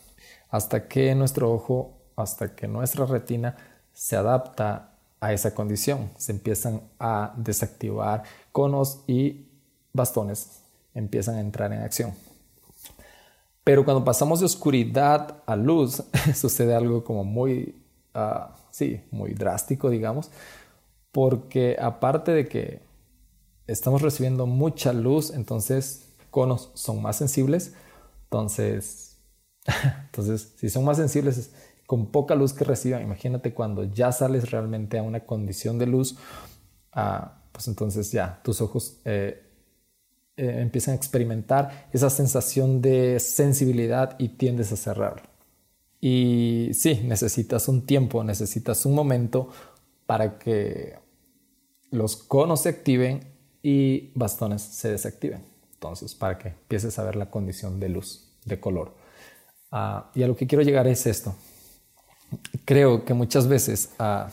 hasta 0.50 0.86
que 0.86 1.14
nuestro 1.14 1.50
ojo, 1.50 1.94
hasta 2.14 2.54
que 2.54 2.68
nuestra 2.68 3.06
retina 3.06 3.56
se 3.94 4.16
adapta 4.16 4.90
a 5.20 5.32
esa 5.32 5.54
condición, 5.54 6.10
se 6.18 6.32
empiezan 6.32 6.82
a 6.98 7.32
desactivar 7.36 8.24
conos 8.52 9.00
y 9.06 9.46
bastones, 9.94 10.60
empiezan 10.92 11.36
a 11.36 11.40
entrar 11.40 11.72
en 11.72 11.80
acción. 11.80 12.12
Pero 13.62 13.86
cuando 13.86 14.04
pasamos 14.04 14.40
de 14.40 14.46
oscuridad 14.46 15.42
a 15.46 15.56
luz, 15.56 16.02
sucede 16.34 16.74
algo 16.74 17.02
como 17.04 17.24
muy, 17.24 17.74
ah, 18.12 18.54
sí, 18.70 19.00
muy 19.10 19.32
drástico, 19.32 19.88
digamos, 19.88 20.30
porque 21.10 21.76
aparte 21.80 22.32
de 22.32 22.46
que 22.46 22.82
estamos 23.66 24.02
recibiendo 24.02 24.46
mucha 24.46 24.92
luz, 24.92 25.30
entonces 25.30 26.10
conos 26.30 26.70
son 26.74 27.00
más 27.00 27.16
sensibles, 27.16 27.72
entonces, 28.24 29.16
entonces 30.06 30.52
si 30.56 30.68
son 30.68 30.84
más 30.84 30.98
sensibles 30.98 31.50
con 31.86 32.06
poca 32.06 32.34
luz 32.34 32.52
que 32.52 32.64
reciban, 32.64 33.02
imagínate 33.02 33.52
cuando 33.52 33.84
ya 33.84 34.12
sales 34.12 34.50
realmente 34.50 34.98
a 34.98 35.02
una 35.02 35.20
condición 35.20 35.78
de 35.78 35.86
luz, 35.86 36.16
ah, 36.92 37.42
pues 37.52 37.68
entonces 37.68 38.10
ya 38.10 38.40
tus 38.42 38.60
ojos 38.60 39.00
eh, 39.04 39.42
eh, 40.36 40.56
empiezan 40.60 40.92
a 40.92 40.96
experimentar 40.96 41.88
esa 41.92 42.10
sensación 42.10 42.82
de 42.82 43.20
sensibilidad 43.20 44.16
y 44.18 44.30
tiendes 44.30 44.72
a 44.72 44.76
cerrar. 44.76 45.22
Y 46.00 46.70
sí, 46.74 47.00
necesitas 47.04 47.68
un 47.68 47.86
tiempo, 47.86 48.24
necesitas 48.24 48.84
un 48.84 48.94
momento 48.94 49.50
para 50.06 50.38
que 50.38 50.98
los 51.90 52.16
conos 52.16 52.62
se 52.62 52.70
activen 52.70 53.32
y 53.62 54.10
bastones 54.14 54.62
se 54.62 54.90
desactiven. 54.90 55.44
Entonces, 55.72 56.14
para 56.14 56.38
que 56.38 56.48
empieces 56.48 56.98
a 56.98 57.04
ver 57.04 57.16
la 57.16 57.30
condición 57.30 57.78
de 57.78 57.88
luz, 57.88 58.32
de 58.44 58.58
color. 58.58 58.94
Ah, 59.70 60.10
y 60.14 60.22
a 60.22 60.28
lo 60.28 60.36
que 60.36 60.46
quiero 60.46 60.62
llegar 60.62 60.86
es 60.88 61.06
esto. 61.06 61.34
Creo 62.64 63.04
que 63.04 63.14
muchas 63.14 63.48
veces 63.48 63.90
ah, 63.98 64.30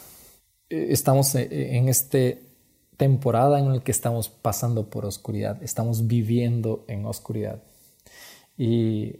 estamos 0.69 1.35
en 1.35 1.89
este 1.89 2.51
temporada 3.01 3.57
en 3.57 3.73
la 3.73 3.83
que 3.83 3.91
estamos 3.91 4.29
pasando 4.29 4.91
por 4.91 5.05
oscuridad, 5.05 5.63
estamos 5.63 6.05
viviendo 6.05 6.85
en 6.87 7.07
oscuridad. 7.07 7.63
Y, 8.55 9.15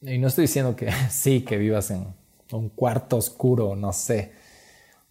no 0.00 0.28
estoy 0.28 0.42
diciendo 0.42 0.76
que 0.76 0.92
sí, 1.10 1.40
que 1.40 1.58
vivas 1.58 1.90
en 1.90 2.14
un 2.52 2.68
cuarto 2.68 3.16
oscuro, 3.16 3.74
no 3.74 3.92
sé. 3.92 4.30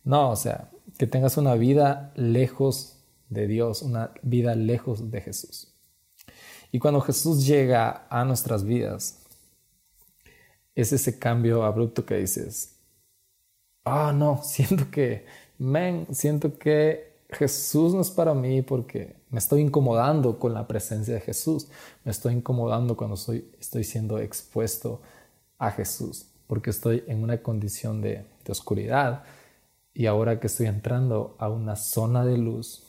No, 0.06 0.30
o 0.30 0.38
sea, 0.38 0.70
que 0.98 1.06
tengas 1.06 1.36
una 1.36 1.56
vida 1.56 2.14
lejos 2.16 2.96
de 3.28 3.46
Dios, 3.46 3.82
una 3.82 4.12
vida 4.22 4.56
lejos 4.56 5.12
de 5.12 5.20
Jesús. 5.20 5.74
Y 6.72 6.80
cuando 6.80 7.02
Jesús 7.02 7.46
llega 7.46 8.08
a 8.10 8.24
nuestras 8.24 8.64
vidas, 8.64 9.20
es 10.76 10.94
ese 10.94 11.20
cambio 11.20 11.66
abrupto 11.66 12.06
que 12.06 12.16
dices, 12.16 12.77
ah, 13.88 14.14
no, 14.14 14.40
siento 14.44 14.90
que, 14.92 15.26
men, 15.58 16.08
siento 16.12 16.58
que 16.58 17.18
Jesús 17.30 17.94
no 17.94 18.02
es 18.02 18.12
para 18.12 18.34
mí 18.34 18.62
porque 18.62 19.16
me 19.30 19.40
estoy 19.40 19.62
incomodando 19.62 20.40
con 20.40 20.54
la 20.54 20.68
presencia 20.68 21.14
de 21.14 21.22
Jesús, 21.22 21.68
me 22.04 22.12
estoy 22.12 22.34
incomodando 22.34 22.96
cuando 22.96 23.16
estoy, 23.16 23.50
estoy 23.60 23.84
siendo 23.84 24.20
expuesto 24.20 25.02
a 25.58 25.72
Jesús, 25.72 26.28
porque 26.48 26.70
estoy 26.70 27.04
en 27.08 27.24
una 27.24 27.42
condición 27.42 28.02
de, 28.02 28.26
de 28.46 28.52
oscuridad. 28.52 29.24
Y 29.94 30.06
ahora 30.06 30.40
que 30.40 30.48
estoy 30.48 30.68
entrando 30.68 31.36
a 31.40 31.50
una 31.50 31.76
zona 31.76 32.24
de 32.24 32.38
luz, 32.38 32.84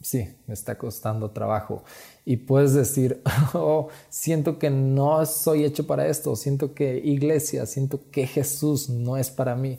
sí, 0.00 0.28
me 0.46 0.54
está 0.54 0.78
costando 0.78 1.30
trabajo. 1.30 1.84
Y 2.24 2.36
puedes 2.36 2.74
decir, 2.74 3.22
oh, 3.54 3.88
siento 4.08 4.58
que 4.58 4.70
no 4.70 5.24
soy 5.26 5.64
hecho 5.64 5.86
para 5.86 6.06
esto, 6.08 6.36
siento 6.36 6.74
que 6.74 6.98
iglesia, 6.98 7.66
siento 7.66 8.00
que 8.10 8.26
Jesús 8.26 8.88
no 8.88 9.16
es 9.16 9.30
para 9.30 9.54
mí 9.54 9.78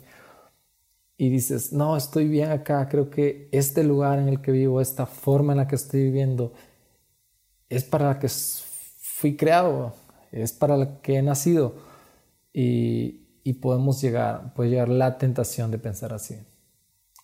y 1.20 1.28
dices, 1.28 1.74
no, 1.74 1.98
estoy 1.98 2.28
bien 2.28 2.50
acá, 2.50 2.88
creo 2.88 3.10
que 3.10 3.50
este 3.52 3.84
lugar 3.84 4.18
en 4.18 4.26
el 4.26 4.40
que 4.40 4.52
vivo, 4.52 4.80
esta 4.80 5.04
forma 5.04 5.52
en 5.52 5.58
la 5.58 5.68
que 5.68 5.74
estoy 5.74 6.04
viviendo, 6.04 6.54
es 7.68 7.84
para 7.84 8.06
la 8.08 8.18
que 8.18 8.28
fui 8.30 9.36
creado, 9.36 9.92
es 10.32 10.54
para 10.54 10.78
la 10.78 11.02
que 11.02 11.16
he 11.16 11.22
nacido. 11.22 11.74
Y, 12.54 13.20
y 13.44 13.52
podemos 13.52 14.00
llegar, 14.00 14.54
puede 14.54 14.70
llegar 14.70 14.88
la 14.88 15.18
tentación 15.18 15.70
de 15.70 15.76
pensar 15.76 16.14
así, 16.14 16.38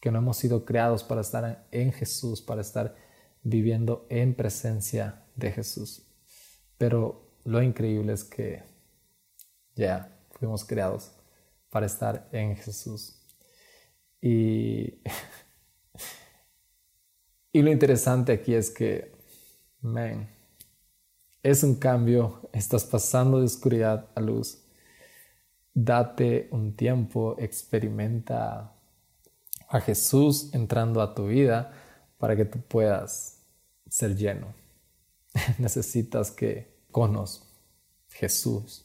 que 0.00 0.10
no 0.10 0.18
hemos 0.18 0.36
sido 0.36 0.64
creados 0.64 1.02
para 1.02 1.20
estar 1.20 1.66
en 1.70 1.92
Jesús, 1.92 2.42
para 2.42 2.60
estar 2.60 2.94
viviendo 3.42 4.06
en 4.10 4.34
presencia 4.34 5.24
de 5.34 5.52
Jesús. 5.52 6.06
Pero 6.78 7.38
lo 7.44 7.62
increíble 7.62 8.12
es 8.12 8.24
que 8.24 8.62
ya 9.74 10.18
fuimos 10.32 10.64
creados 10.64 11.12
para 11.70 11.86
estar 11.86 12.28
en 12.32 12.56
Jesús. 12.56 13.22
Y, 14.20 15.02
y 17.52 17.62
lo 17.62 17.70
interesante 17.70 18.32
aquí 18.32 18.54
es 18.54 18.70
que, 18.70 19.12
man, 19.80 20.28
es 21.42 21.62
un 21.62 21.76
cambio, 21.76 22.50
estás 22.52 22.84
pasando 22.84 23.38
de 23.38 23.46
oscuridad 23.46 24.10
a 24.16 24.20
luz. 24.20 24.64
Date 25.72 26.48
un 26.50 26.74
tiempo, 26.74 27.36
experimenta 27.38 28.75
a 29.68 29.80
Jesús 29.80 30.50
entrando 30.52 31.00
a 31.02 31.14
tu 31.14 31.26
vida 31.26 31.72
para 32.18 32.36
que 32.36 32.44
tú 32.44 32.60
puedas 32.60 33.42
ser 33.88 34.16
lleno. 34.16 34.54
Necesitas 35.58 36.30
que 36.30 36.74
conos 36.90 37.42
Jesús 38.10 38.84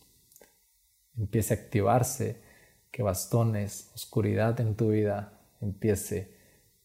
empiece 1.17 1.53
a 1.53 1.57
activarse 1.57 2.41
que 2.91 3.03
bastones, 3.03 3.89
oscuridad 3.93 4.59
en 4.59 4.75
tu 4.75 4.89
vida 4.89 5.39
empiece 5.61 6.35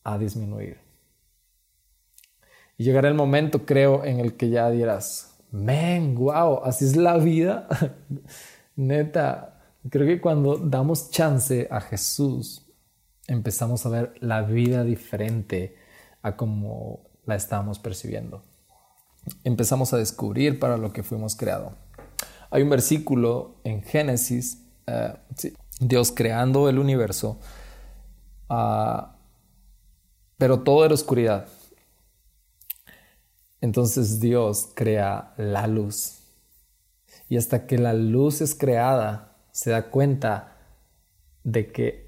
a 0.05 0.19
disminuir. 0.19 0.79
Y 2.79 2.85
llegará 2.85 3.09
el 3.09 3.15
momento, 3.15 3.65
creo, 3.65 4.05
en 4.05 4.21
el 4.21 4.37
que 4.37 4.50
ya 4.50 4.71
dirás, 4.71 5.37
men, 5.50 6.15
wow, 6.15 6.61
así 6.62 6.85
es 6.85 6.97
la 6.97 7.17
vida. 7.17 7.67
Neta, 8.76 9.73
creo 9.88 10.07
que 10.07 10.21
cuando 10.21 10.59
damos 10.59 11.11
chance 11.11 11.67
a 11.71 11.81
Jesús, 11.81 12.65
empezamos 13.28 13.87
a 13.87 13.88
ver 13.88 14.14
la 14.21 14.42
vida 14.42 14.85
diferente 14.85 15.76
a 16.23 16.37
como 16.37 17.00
la 17.25 17.37
estábamos 17.37 17.78
percibiendo. 17.78 18.42
Empezamos 19.45 19.92
a 19.92 19.97
descubrir 19.97 20.59
para 20.59 20.76
lo 20.76 20.92
que 20.92 21.02
fuimos 21.02 21.37
creados. 21.37 21.73
Hay 22.50 22.62
un 22.62 22.71
versículo 22.71 23.56
en 23.64 23.83
Génesis, 23.83 24.62
eh, 24.87 25.14
Dios 25.80 26.12
creando 26.12 26.68
el 26.68 26.78
universo, 26.78 27.40
ah, 28.49 29.16
pero 30.38 30.61
todo 30.61 30.85
era 30.85 30.95
oscuridad. 30.95 31.49
Entonces 33.61 34.21
Dios 34.21 34.68
crea 34.75 35.35
la 35.37 35.66
luz. 35.66 36.21
Y 37.28 37.37
hasta 37.37 37.66
que 37.66 37.78
la 37.78 37.95
luz 37.95 38.40
es 38.40 38.54
creada, 38.54 39.37
se 39.50 39.71
da 39.71 39.90
cuenta 39.90 40.59
de 41.42 41.73
que, 41.73 42.05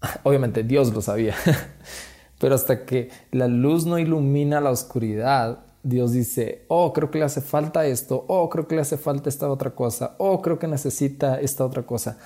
obviamente 0.22 0.62
Dios 0.62 0.92
lo 0.92 1.00
sabía, 1.00 1.34
pero 2.38 2.54
hasta 2.54 2.84
que 2.84 3.10
la 3.30 3.48
luz 3.48 3.86
no 3.86 3.98
ilumina 3.98 4.60
la 4.60 4.70
oscuridad, 4.70 5.64
Dios 5.82 6.12
dice, 6.12 6.64
oh, 6.68 6.92
creo 6.92 7.10
que 7.10 7.18
le 7.18 7.24
hace 7.24 7.40
falta 7.40 7.86
esto, 7.86 8.24
oh, 8.28 8.48
creo 8.50 8.66
que 8.66 8.74
le 8.74 8.80
hace 8.80 8.96
falta 8.96 9.28
esta 9.28 9.48
otra 9.48 9.70
cosa, 9.70 10.16
oh, 10.18 10.42
creo 10.42 10.58
que 10.58 10.66
necesita 10.66 11.40
esta 11.40 11.64
otra 11.64 11.84
cosa. 11.84 12.18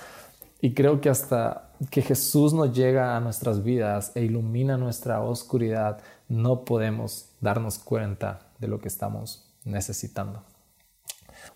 Y 0.63 0.75
creo 0.75 1.01
que 1.01 1.09
hasta 1.09 1.71
que 1.89 2.03
Jesús 2.03 2.53
nos 2.53 2.75
llega 2.75 3.17
a 3.17 3.19
nuestras 3.19 3.63
vidas 3.63 4.11
e 4.13 4.23
ilumina 4.23 4.77
nuestra 4.77 5.21
oscuridad, 5.21 5.99
no 6.27 6.65
podemos 6.65 7.29
darnos 7.39 7.79
cuenta 7.79 8.51
de 8.59 8.67
lo 8.67 8.79
que 8.79 8.87
estamos 8.87 9.51
necesitando. 9.65 10.43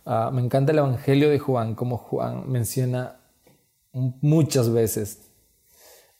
Ah, 0.05 0.31
me 0.33 0.41
encanta 0.41 0.71
el 0.71 0.79
Evangelio 0.79 1.29
de 1.29 1.37
Juan, 1.37 1.75
como 1.75 1.97
Juan 1.97 2.49
menciona 2.49 3.17
muchas 3.93 4.71
veces 4.71 5.21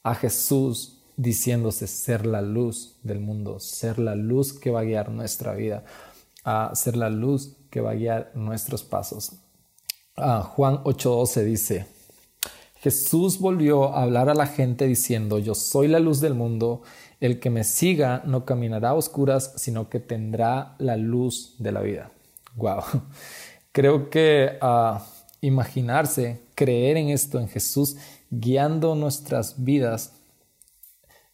a 0.06 0.14
Jesús 0.14 1.00
diciéndose 1.18 1.88
ser 1.88 2.28
la 2.28 2.44
luz 2.44 2.98
del 3.02 3.20
mundo, 3.20 3.60
ser 3.60 3.98
la 3.98 4.14
luz 4.14 4.54
que 4.54 4.70
va 4.70 4.82
a 4.82 4.84
guiar 4.84 5.10
nuestra 5.10 5.56
vida, 5.56 5.84
a 6.44 6.76
ser 6.76 6.96
la 6.96 7.10
luz 7.10 7.58
que 7.72 7.82
va 7.82 7.92
a 7.92 7.96
guiar 7.96 8.32
nuestros 8.36 8.84
pasos. 8.84 9.32
Juan 10.16 10.84
8:12 10.84 11.44
dice, 11.44 11.88
Jesús 12.76 13.40
volvió 13.40 13.96
a 13.96 14.04
hablar 14.04 14.30
a 14.30 14.36
la 14.36 14.46
gente 14.46 14.86
diciendo, 14.86 15.40
yo 15.40 15.56
soy 15.56 15.88
la 15.88 16.00
luz 16.00 16.22
del 16.22 16.36
mundo, 16.36 16.84
el 17.20 17.40
que 17.40 17.50
me 17.50 17.64
siga 17.64 18.22
no 18.28 18.46
caminará 18.46 18.90
a 18.90 18.94
oscuras, 18.94 19.54
sino 19.56 19.90
que 19.90 20.00
tendrá 20.00 20.76
la 20.78 20.98
luz 20.98 21.56
de 21.58 21.72
la 21.72 21.82
vida. 21.82 22.12
Wow. 22.54 22.84
Creo 23.72 24.12
que, 24.12 24.60
ah, 24.62 25.04
imaginarse, 25.46 26.42
creer 26.56 26.98
en 26.98 27.10
esto, 27.10 27.40
en 27.40 27.48
Jesús, 27.48 27.98
guiando 28.30 28.96
nuestras 28.96 29.64
vidas, 29.64 30.14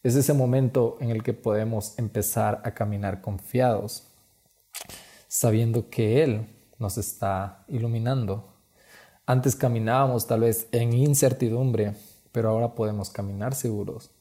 es 0.03 0.15
ese 0.15 0.33
momento 0.33 0.97
en 0.99 1.11
el 1.11 1.23
que 1.23 1.33
podemos 1.33 1.97
empezar 1.97 2.61
a 2.65 2.73
caminar 2.73 3.21
confiados, 3.21 4.07
sabiendo 5.27 5.89
que 5.89 6.23
Él 6.23 6.47
nos 6.79 6.97
está 6.97 7.63
iluminando. 7.67 8.53
Antes 9.25 9.55
caminábamos 9.55 10.25
tal 10.25 10.41
vez 10.41 10.67
en 10.71 10.93
incertidumbre, 10.93 11.93
pero 12.31 12.49
ahora 12.49 12.73
podemos 12.73 13.09
caminar 13.09 13.53
seguros 13.53 14.11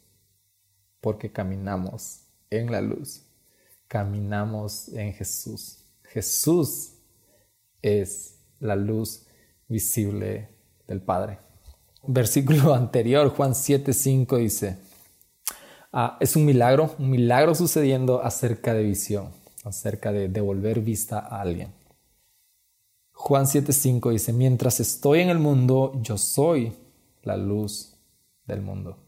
porque 1.01 1.33
caminamos 1.33 2.27
en 2.51 2.71
la 2.71 2.81
luz, 2.81 3.23
caminamos 3.89 4.89
en 4.89 5.15
Jesús. 5.15 5.85
Jesús 6.05 6.95
es 7.81 8.37
la 8.59 8.77
luz 8.77 9.27
visible 9.71 10.49
del 10.87 11.01
Padre. 11.01 11.39
Versículo 12.07 12.75
anterior, 12.75 13.31
Juan 13.31 13.53
7:5 13.53 14.37
dice, 14.39 14.77
ah, 15.93 16.19
es 16.21 16.37
un 16.37 16.45
milagro, 16.45 16.95
un 16.99 17.11
milagro 17.11 17.55
sucediendo 17.55 18.23
acerca 18.23 18.75
de 18.75 18.83
visión, 18.83 19.31
acerca 19.65 20.13
de 20.13 20.29
devolver 20.29 20.81
vista 20.81 21.21
a 21.21 21.41
alguien. 21.41 21.73
Juan 23.13 23.47
7:5 23.47 24.11
dice, 24.11 24.33
mientras 24.33 24.81
estoy 24.81 25.21
en 25.21 25.31
el 25.31 25.39
mundo, 25.39 25.93
yo 26.03 26.19
soy 26.19 26.73
la 27.23 27.37
luz 27.37 27.95
del 28.47 28.63
mundo. 28.63 28.99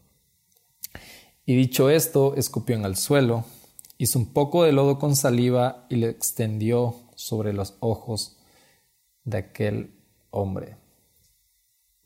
Y 1.45 1.55
dicho 1.55 1.89
esto, 1.89 2.35
escupió 2.35 2.75
en 2.75 2.85
el 2.85 2.95
suelo, 2.95 3.43
hizo 3.97 4.17
un 4.17 4.31
poco 4.31 4.63
de 4.63 4.71
lodo 4.71 4.97
con 4.97 5.15
saliva 5.15 5.85
y 5.89 5.97
le 5.97 6.09
extendió 6.09 6.95
sobre 7.15 7.51
los 7.51 7.75
ojos 7.81 8.37
de 9.25 9.37
aquel 9.39 10.02
hombre. 10.33 10.75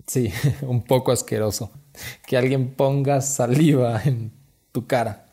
Sí, 0.06 0.32
un 0.62 0.84
poco 0.84 1.12
asqueroso. 1.12 1.72
Que 2.26 2.38
alguien 2.38 2.76
ponga 2.76 3.22
saliva 3.22 4.02
en 4.04 4.32
tu 4.72 4.86
cara. 4.86 5.26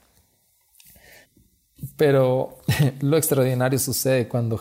Pero 1.97 2.59
lo 3.01 3.17
extraordinario 3.17 3.79
sucede 3.79 4.29
cuando 4.29 4.61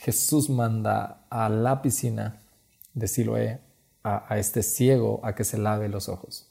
Jesús 0.00 0.50
manda 0.50 1.26
a 1.30 1.48
la 1.48 1.80
piscina 1.82 2.40
de 2.94 3.06
Siloé 3.06 3.60
a, 4.02 4.32
a, 4.32 4.38
este 4.38 4.62
ciego 4.62 5.20
a 5.22 5.34
que 5.34 5.44
se 5.44 5.58
lave 5.58 5.88
los 5.88 6.08
ojos. 6.08 6.50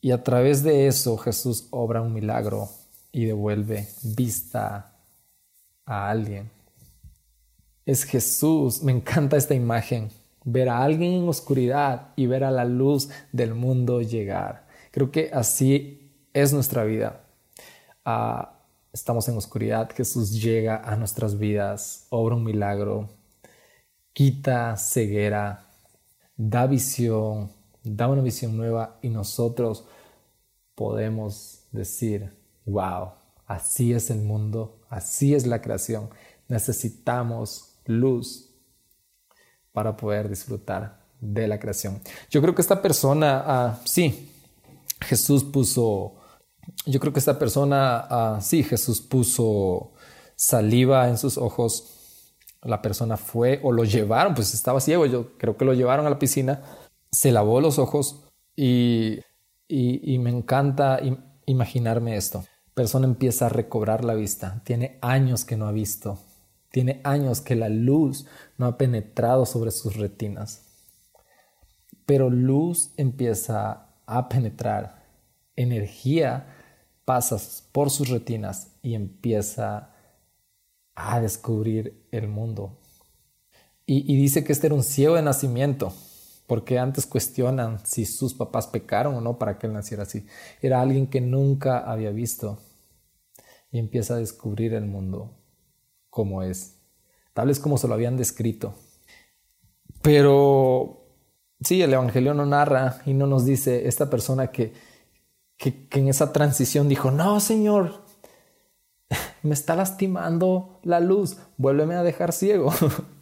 Y 0.00 0.10
a 0.10 0.22
través 0.22 0.62
de 0.62 0.86
eso 0.86 1.16
Jesús 1.16 1.68
obra 1.70 2.02
un 2.02 2.12
milagro 2.12 2.68
y 3.10 3.24
devuelve 3.24 3.88
vista 4.02 4.92
a 5.86 6.10
alguien. 6.10 6.57
Es 7.88 8.04
Jesús, 8.04 8.82
me 8.82 8.92
encanta 8.92 9.38
esta 9.38 9.54
imagen, 9.54 10.10
ver 10.44 10.68
a 10.68 10.82
alguien 10.82 11.22
en 11.22 11.26
oscuridad 11.26 12.08
y 12.16 12.26
ver 12.26 12.44
a 12.44 12.50
la 12.50 12.66
luz 12.66 13.08
del 13.32 13.54
mundo 13.54 14.02
llegar. 14.02 14.66
Creo 14.90 15.10
que 15.10 15.30
así 15.32 16.12
es 16.34 16.52
nuestra 16.52 16.84
vida. 16.84 17.22
Ah, 18.04 18.60
estamos 18.92 19.26
en 19.28 19.38
oscuridad, 19.38 19.90
Jesús 19.96 20.38
llega 20.38 20.82
a 20.84 20.96
nuestras 20.96 21.38
vidas, 21.38 22.06
obra 22.10 22.36
un 22.36 22.44
milagro, 22.44 23.08
quita 24.12 24.76
ceguera, 24.76 25.64
da 26.36 26.66
visión, 26.66 27.50
da 27.82 28.08
una 28.08 28.20
visión 28.20 28.54
nueva 28.54 28.98
y 29.00 29.08
nosotros 29.08 29.86
podemos 30.74 31.62
decir, 31.72 32.36
wow, 32.66 33.12
así 33.46 33.94
es 33.94 34.10
el 34.10 34.20
mundo, 34.20 34.78
así 34.90 35.34
es 35.34 35.46
la 35.46 35.62
creación. 35.62 36.10
Necesitamos 36.48 37.67
luz 37.88 38.54
para 39.72 39.96
poder 39.96 40.28
disfrutar 40.28 41.04
de 41.20 41.48
la 41.48 41.58
creación. 41.58 42.00
Yo 42.30 42.40
creo 42.40 42.54
que 42.54 42.62
esta 42.62 42.80
persona, 42.80 43.42
ah, 43.44 43.80
sí, 43.84 44.30
Jesús 45.00 45.42
puso 45.42 46.18
yo 46.86 47.00
creo 47.00 47.12
que 47.12 47.18
esta 47.18 47.38
persona, 47.38 48.06
ah, 48.08 48.38
sí, 48.40 48.62
Jesús 48.62 49.00
puso 49.00 49.92
saliva 50.36 51.08
en 51.08 51.18
sus 51.18 51.38
ojos. 51.38 52.34
La 52.62 52.82
persona 52.82 53.16
fue 53.16 53.60
o 53.62 53.72
lo 53.72 53.84
llevaron, 53.84 54.34
pues 54.34 54.54
estaba 54.54 54.80
ciego, 54.80 55.06
yo 55.06 55.36
creo 55.38 55.56
que 55.56 55.64
lo 55.64 55.74
llevaron 55.74 56.06
a 56.06 56.10
la 56.10 56.18
piscina, 56.18 56.62
se 57.10 57.30
lavó 57.30 57.60
los 57.60 57.78
ojos 57.78 58.24
y, 58.56 59.20
y, 59.68 60.18
me 60.18 60.30
encanta 60.30 61.00
imaginarme 61.46 62.16
esto. 62.16 62.44
Persona 62.74 63.06
empieza 63.06 63.46
a 63.46 63.48
recobrar 63.48 64.04
la 64.04 64.14
vista, 64.14 64.60
tiene 64.64 64.98
años 65.02 65.44
que 65.44 65.56
no 65.56 65.66
ha 65.66 65.72
visto, 65.72 66.18
tiene 66.70 67.00
años 67.04 67.40
que 67.40 67.56
la 67.56 67.68
luz 67.68 68.26
no 68.56 68.66
ha 68.66 68.78
penetrado 68.78 69.46
sobre 69.46 69.70
sus 69.70 69.96
retinas, 69.96 70.62
pero 72.06 72.30
luz 72.30 72.92
empieza 72.96 73.88
a 74.06 74.28
penetrar, 74.28 75.04
energía 75.56 76.54
pasas 77.04 77.66
por 77.72 77.90
sus 77.90 78.08
retinas 78.08 78.76
y 78.82 78.94
empieza 78.94 79.94
a 80.94 81.20
descubrir 81.20 82.06
el 82.10 82.28
mundo. 82.28 82.78
Y, 83.86 84.16
dice 84.18 84.44
que 84.44 84.52
este 84.52 84.66
era 84.66 84.76
un 84.76 84.82
ciego 84.82 85.14
de 85.14 85.22
nacimiento, 85.22 85.94
porque 86.46 86.78
antes 86.78 87.06
cuestionan 87.06 87.78
si 87.86 88.04
sus 88.04 88.34
papás 88.34 88.66
pecaron 88.66 89.14
o 89.14 89.22
no 89.22 89.38
para 89.38 89.58
que 89.58 89.66
él 89.66 89.72
naciera 89.72 90.02
así. 90.02 90.26
Era 90.60 90.82
alguien 90.82 91.06
que 91.06 91.22
nunca 91.22 91.78
había 91.78 92.10
visto 92.10 92.58
y 93.70 93.78
empieza 93.78 94.14
a 94.14 94.18
descubrir 94.18 94.74
el 94.74 94.84
mundo 94.84 95.37
como 96.18 96.42
es, 96.42 96.74
tal 97.32 97.46
vez 97.46 97.60
como 97.60 97.78
se 97.78 97.86
lo 97.86 97.94
habían 97.94 98.16
descrito. 98.16 98.74
Pero 100.02 101.06
sí, 101.60 101.80
el 101.80 101.92
Evangelio 101.92 102.34
no 102.34 102.44
narra 102.44 103.02
y 103.06 103.14
no 103.14 103.28
nos 103.28 103.44
dice 103.44 103.86
esta 103.86 104.10
persona 104.10 104.48
que 104.48 104.72
que, 105.58 105.88
en 105.90 106.08
esa 106.08 106.32
transición 106.32 106.88
dijo, 106.88 107.10
no, 107.10 107.40
Señor, 107.40 108.04
me 109.42 109.52
está 109.52 109.74
lastimando 109.74 110.80
la 110.84 111.00
luz, 111.00 111.36
vuélveme 111.58 111.96
a 111.96 112.02
dejar 112.02 112.32
ciego. 112.32 112.72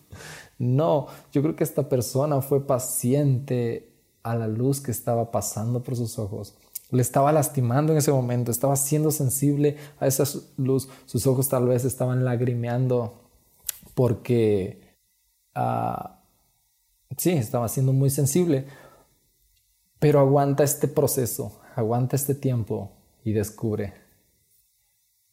no, 0.59 1.09
yo 1.33 1.43
creo 1.43 1.57
que 1.57 1.65
esta 1.65 1.89
persona 1.89 2.41
fue 2.43 2.65
paciente 2.67 3.91
a 4.23 4.37
la 4.37 4.47
luz 4.47 4.81
que 4.81 4.91
estaba 4.91 5.33
pasando 5.33 5.83
por 5.83 5.97
sus 5.97 6.19
ojos. 6.19 6.55
Le 6.91 7.03
estaba 7.03 7.33
lastimando 7.33 7.93
en 7.93 7.99
ese 7.99 8.13
momento, 8.13 8.51
estaba 8.51 8.77
siendo 8.77 9.11
sensible 9.11 9.77
a 9.99 10.07
esa 10.07 10.25
luz. 10.57 10.89
Sus 11.07 11.27
ojos 11.27 11.49
tal 11.49 11.67
vez 11.67 11.85
estaban 11.85 12.25
lagrimeando 12.25 13.23
porque, 13.95 14.95
uh, 15.57 16.09
sí, 17.17 17.33
estaba 17.33 17.69
siendo 17.69 17.93
muy 17.93 18.11
sensible. 18.11 18.67
Pero 19.99 20.21
aguanta 20.21 20.63
este 20.63 20.89
proceso, 20.89 21.61
aguanta 21.75 22.17
este 22.17 22.35
tiempo 22.35 22.93
y 23.25 23.33
descubre 23.33 23.95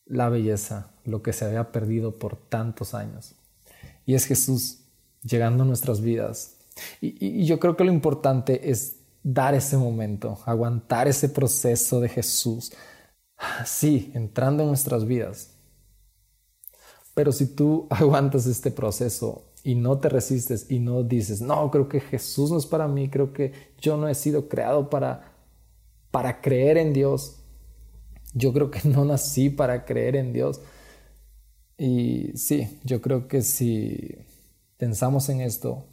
la 0.06 0.30
belleza, 0.30 0.92
lo 1.04 1.22
que 1.22 1.34
se 1.34 1.46
había 1.46 1.72
perdido 1.72 2.18
por 2.18 2.38
tantos 2.38 2.94
años. 2.94 3.36
Y 4.06 4.16
es 4.16 4.26
Jesús 4.26 4.80
llegando 5.22 5.64
a 5.64 5.68
nuestras 5.68 6.02
vidas. 6.02 6.58
Y, 7.02 7.46
yo 7.46 7.60
creo 7.60 7.76
que 7.76 7.84
lo 7.84 7.92
importante 7.92 8.72
es 8.72 8.98
dar 9.24 9.56
ese 9.56 9.78
momento, 9.78 10.40
aguantar 10.46 11.08
ese 11.08 11.30
proceso 11.30 12.00
de 12.02 12.10
Jesús. 12.10 12.72
Sí, 13.66 14.12
entrando 14.14 14.64
en 14.64 14.70
nuestras 14.70 15.06
vidas. 15.06 15.52
Pero 17.14 17.32
si 17.32 17.56
tú 17.56 17.88
aguantas 17.92 18.46
este 18.46 18.72
proceso 18.72 19.52
y 19.64 19.76
no 19.76 20.00
te 20.00 20.10
resistes 20.10 20.70
y 20.70 20.80
no 20.80 21.04
dices, 21.04 21.42
no, 21.42 21.72
creo 21.72 21.88
que 21.90 22.00
Jesús 22.02 22.52
no 22.52 22.58
es 22.58 22.66
para 22.66 22.88
mí, 22.88 23.10
creo 23.10 23.34
que 23.34 23.54
yo 23.80 23.98
no 23.98 24.08
he 24.08 24.16
sido 24.16 24.50
creado 24.50 24.90
para 24.90 25.34
para 26.14 26.42
creer 26.42 26.78
en 26.78 26.94
Dios. 26.94 27.40
Yo 28.36 28.54
creo 28.54 28.70
que 28.70 28.88
no 28.88 29.04
nací 29.04 29.50
para 29.50 29.84
creer 29.84 30.16
en 30.16 30.32
Dios. 30.32 30.62
Y 31.76 32.38
sí, 32.38 32.80
yo 32.84 33.02
creo 33.02 33.28
que 33.28 33.42
si 33.42 34.16
pensamos 34.78 35.28
en 35.30 35.42
esto, 35.42 35.88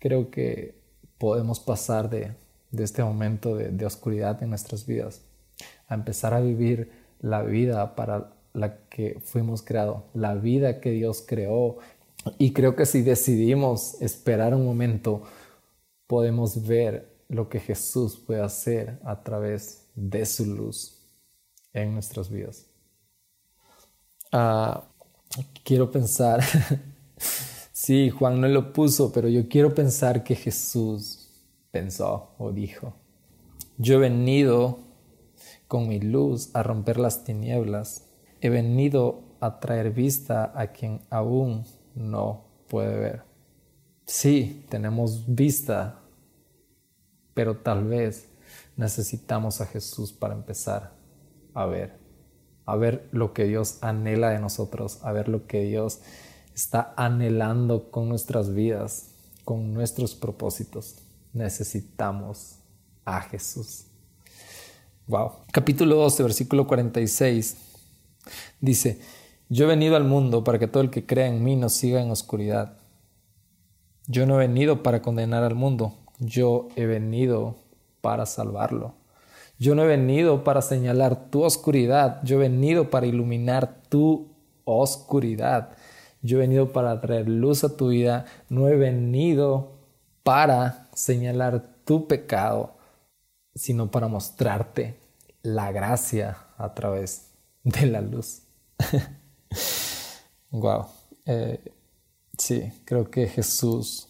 creo 0.00 0.28
que 0.30 0.83
podemos 1.24 1.58
pasar 1.58 2.10
de, 2.10 2.32
este 2.76 3.02
momento 3.02 3.56
de, 3.56 3.70
de, 3.70 3.86
oscuridad 3.86 4.42
en 4.42 4.50
nuestras 4.50 4.84
vidas 4.84 5.22
a 5.88 5.94
empezar 5.94 6.34
a 6.34 6.40
vivir 6.40 6.92
la 7.22 7.42
vida 7.42 7.94
para 7.94 8.34
la 8.52 8.76
que 8.90 9.18
fuimos 9.24 9.62
creados, 9.62 10.02
la 10.12 10.34
vida 10.34 10.82
que 10.82 10.90
Dios 10.90 11.24
creó. 11.26 11.78
Y 12.36 12.52
creo 12.52 12.76
que 12.76 12.84
si 12.84 13.00
decidimos 13.00 14.02
esperar 14.02 14.54
un 14.54 14.66
momento, 14.66 15.22
podemos 16.06 16.66
ver 16.66 17.08
lo 17.30 17.48
que 17.48 17.58
Jesús 17.58 18.18
puede 18.18 18.42
hacer 18.42 18.98
a 19.02 19.22
través 19.22 19.86
de 19.94 20.26
su 20.26 20.44
luz 20.44 20.98
en 21.72 21.94
nuestras 21.94 22.28
vidas. 22.28 22.66
Ah, 24.30 24.84
quiero 25.64 25.90
pensar, 25.90 26.44
sí, 27.84 28.08
Juan 28.08 28.40
no 28.40 28.48
lo 28.48 28.72
puso, 28.72 29.12
pero 29.12 29.28
yo 29.28 29.46
quiero 29.46 29.74
pensar 29.74 30.24
que 30.24 30.34
Jesús 30.34 31.28
pensó 31.70 32.34
o 32.38 32.50
dijo, 32.50 32.94
yo 33.76 33.96
he 33.96 33.98
venido 33.98 34.78
con 35.68 35.88
mi 35.88 36.00
luz 36.00 36.50
a 36.54 36.62
romper 36.62 36.98
las 36.98 37.24
tinieblas, 37.24 38.06
he 38.40 38.48
venido 38.48 39.36
a 39.40 39.60
traer 39.60 39.90
vista 39.90 40.50
a 40.58 40.68
quien 40.68 41.02
aún 41.10 41.64
no 41.94 42.46
puede 42.68 42.98
ver. 42.98 43.22
Sí, 44.06 44.64
tenemos 44.70 45.34
vista, 45.34 46.00
pero 47.34 47.58
tal 47.58 47.84
vez 47.84 48.30
necesitamos 48.76 49.60
a 49.60 49.66
Jesús 49.66 50.10
para 50.14 50.32
empezar 50.32 50.94
a 51.52 51.66
ver, 51.66 51.98
a 52.64 52.76
ver 52.76 53.08
lo 53.12 53.34
que 53.34 53.44
Dios 53.44 53.78
anhela 53.82 54.30
de 54.30 54.38
nosotros, 54.38 55.00
a 55.02 55.12
ver 55.12 55.28
lo 55.28 55.46
que 55.46 55.64
Dios 55.64 56.00
está 56.54 56.94
anhelando 56.96 57.90
con 57.90 58.08
nuestras 58.08 58.54
vidas, 58.54 59.10
con 59.44 59.74
nuestros 59.74 60.14
propósitos. 60.14 60.96
Necesitamos 61.32 62.56
a 63.04 63.20
Jesús. 63.20 63.86
Wow. 65.06 65.32
Capítulo 65.52 65.96
12, 65.96 66.22
versículo 66.22 66.66
46 66.66 67.56
dice, 68.60 69.00
yo 69.48 69.66
he 69.66 69.68
venido 69.68 69.96
al 69.96 70.04
mundo 70.04 70.44
para 70.44 70.58
que 70.58 70.66
todo 70.66 70.82
el 70.82 70.90
que 70.90 71.04
crea 71.04 71.26
en 71.26 71.44
mí 71.44 71.56
no 71.56 71.68
siga 71.68 72.00
en 72.00 72.10
oscuridad. 72.10 72.78
Yo 74.06 74.26
no 74.26 74.36
he 74.36 74.46
venido 74.46 74.82
para 74.82 75.02
condenar 75.02 75.42
al 75.42 75.54
mundo, 75.54 75.94
yo 76.18 76.68
he 76.76 76.86
venido 76.86 77.56
para 78.00 78.26
salvarlo. 78.26 78.94
Yo 79.58 79.74
no 79.74 79.84
he 79.84 79.86
venido 79.86 80.44
para 80.44 80.62
señalar 80.62 81.30
tu 81.30 81.42
oscuridad, 81.42 82.20
yo 82.24 82.36
he 82.36 82.40
venido 82.40 82.90
para 82.90 83.06
iluminar 83.06 83.82
tu 83.88 84.28
oscuridad. 84.64 85.70
Yo 86.24 86.38
he 86.38 86.40
venido 86.40 86.72
para 86.72 86.98
traer 87.02 87.28
luz 87.28 87.64
a 87.64 87.76
tu 87.76 87.88
vida, 87.88 88.24
no 88.48 88.66
he 88.68 88.76
venido 88.76 89.72
para 90.22 90.88
señalar 90.94 91.76
tu 91.84 92.08
pecado, 92.08 92.78
sino 93.54 93.90
para 93.90 94.08
mostrarte 94.08 94.98
la 95.42 95.70
gracia 95.70 96.38
a 96.56 96.72
través 96.72 97.30
de 97.62 97.84
la 97.84 98.00
luz. 98.00 98.40
wow. 100.50 100.86
Eh, 101.26 101.62
sí, 102.38 102.72
creo 102.86 103.10
que 103.10 103.26
Jesús 103.26 104.08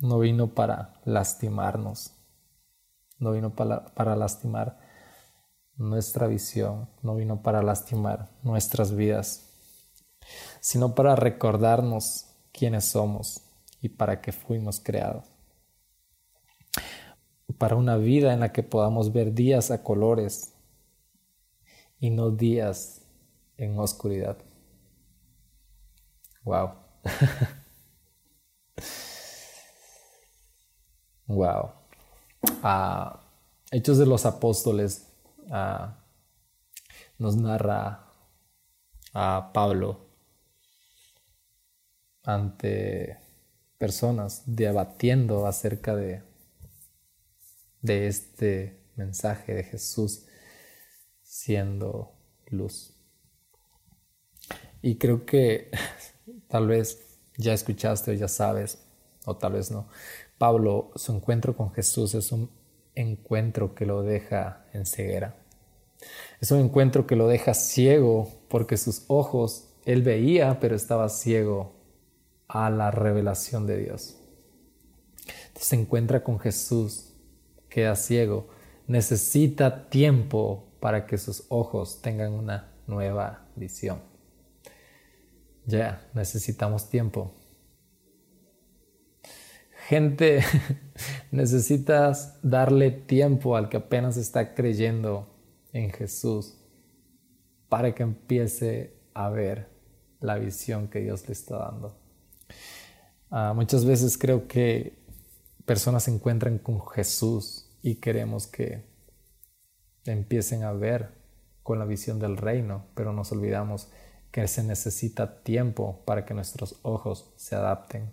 no 0.00 0.18
vino 0.18 0.54
para 0.54 0.94
lastimarnos, 1.04 2.12
no 3.18 3.32
vino 3.32 3.50
para, 3.54 3.84
para 3.94 4.16
lastimar 4.16 4.78
nuestra 5.76 6.28
visión, 6.28 6.88
no 7.02 7.14
vino 7.14 7.42
para 7.42 7.62
lastimar 7.62 8.30
nuestras 8.42 8.96
vidas, 8.96 9.45
sino 10.66 10.96
para 10.96 11.14
recordarnos 11.14 12.26
quiénes 12.50 12.86
somos 12.86 13.40
y 13.80 13.88
para 13.88 14.20
qué 14.20 14.32
fuimos 14.32 14.80
creados. 14.80 15.24
Para 17.56 17.76
una 17.76 17.96
vida 17.96 18.32
en 18.32 18.40
la 18.40 18.50
que 18.50 18.64
podamos 18.64 19.12
ver 19.12 19.32
días 19.32 19.70
a 19.70 19.84
colores 19.84 20.56
y 22.00 22.10
no 22.10 22.32
días 22.32 23.02
en 23.56 23.78
oscuridad. 23.78 24.38
Wow. 26.42 26.72
Wow. 31.28 31.70
Ah, 32.62 33.20
Hechos 33.70 33.98
de 33.98 34.06
los 34.06 34.26
Apóstoles 34.26 35.12
ah, 35.50 35.98
nos 37.18 37.36
narra 37.36 38.06
a 39.12 39.50
Pablo 39.52 40.05
ante 42.26 43.18
personas 43.78 44.42
debatiendo 44.46 45.46
acerca 45.46 45.94
de, 45.94 46.22
este 47.82 48.82
mensaje 48.96 49.54
de 49.54 49.62
Jesús 49.62 50.26
siendo 51.22 52.12
luz. 52.48 52.96
Y 54.82 54.96
creo 54.98 55.24
que 55.24 55.70
tal 56.48 56.66
vez 56.66 56.98
ya 57.38 57.52
escuchaste 57.52 58.10
o 58.10 58.14
ya 58.14 58.26
sabes, 58.26 58.78
o 59.24 59.36
tal 59.36 59.52
vez 59.52 59.70
no, 59.70 59.88
Pablo, 60.36 60.90
su 60.96 61.14
encuentro 61.14 61.56
con 61.56 61.72
Jesús 61.72 62.14
es 62.16 62.32
un 62.32 62.50
encuentro 62.96 63.76
que 63.76 63.86
lo 63.86 64.02
deja 64.02 64.66
en 64.72 64.84
ceguera. 64.84 65.36
Es 66.40 66.50
un 66.50 66.58
encuentro 66.58 67.06
que 67.06 67.14
lo 67.14 67.28
deja 67.28 67.54
ciego 67.54 68.28
porque 68.48 68.76
sus 68.76 69.04
ojos, 69.06 69.68
él 69.84 70.02
veía, 70.02 70.58
pero 70.58 70.74
estaba 70.74 71.08
ciego 71.08 71.75
a 72.48 72.70
la 72.70 72.90
revelación 72.90 73.66
de 73.66 73.78
Dios. 73.78 74.18
Se 75.54 75.76
encuentra 75.76 76.22
con 76.22 76.38
Jesús, 76.38 77.14
queda 77.68 77.96
ciego, 77.96 78.48
necesita 78.86 79.88
tiempo 79.88 80.66
para 80.80 81.06
que 81.06 81.18
sus 81.18 81.44
ojos 81.48 82.00
tengan 82.02 82.32
una 82.32 82.72
nueva 82.86 83.46
visión. 83.56 84.00
Ya, 85.64 86.08
necesitamos 86.14 86.88
tiempo. 86.88 87.34
Gente, 89.88 90.44
necesitas 91.30 92.38
darle 92.42 92.90
tiempo 92.90 93.56
al 93.56 93.68
que 93.68 93.78
apenas 93.78 94.16
está 94.16 94.54
creyendo 94.54 95.28
en 95.72 95.90
Jesús 95.90 96.56
para 97.68 97.94
que 97.94 98.02
empiece 98.02 98.96
a 99.14 99.28
ver 99.28 99.68
la 100.20 100.36
visión 100.36 100.88
que 100.88 101.00
Dios 101.00 101.26
le 101.26 101.32
está 101.32 101.58
dando. 101.58 102.05
Ah, 103.30 103.52
muchas 103.54 103.84
veces 103.84 104.16
creo 104.16 104.46
que 104.46 104.98
personas 105.64 106.04
se 106.04 106.12
encuentran 106.12 106.58
con 106.58 106.80
Jesús 106.88 107.68
y 107.82 107.96
queremos 107.96 108.46
que 108.46 108.84
empiecen 110.04 110.62
a 110.62 110.72
ver 110.72 111.10
con 111.62 111.78
la 111.78 111.84
visión 111.84 112.20
del 112.20 112.36
reino, 112.36 112.86
pero 112.94 113.12
nos 113.12 113.32
olvidamos 113.32 113.88
que 114.30 114.46
se 114.46 114.62
necesita 114.62 115.42
tiempo 115.42 116.02
para 116.04 116.24
que 116.24 116.34
nuestros 116.34 116.78
ojos 116.82 117.32
se 117.36 117.56
adapten 117.56 118.12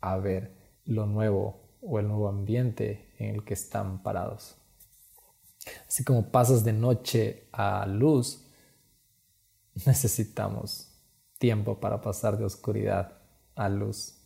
a 0.00 0.16
ver 0.18 0.54
lo 0.84 1.06
nuevo 1.06 1.62
o 1.80 1.98
el 1.98 2.06
nuevo 2.06 2.28
ambiente 2.28 3.12
en 3.18 3.34
el 3.34 3.44
que 3.44 3.54
están 3.54 4.02
parados. 4.02 4.56
Así 5.88 6.04
como 6.04 6.30
pasas 6.30 6.64
de 6.64 6.72
noche 6.72 7.48
a 7.52 7.86
luz, 7.86 8.46
necesitamos 9.86 10.88
tiempo 11.38 11.80
para 11.80 12.00
pasar 12.00 12.38
de 12.38 12.44
oscuridad 12.44 13.18
a 13.56 13.68
luz. 13.68 14.21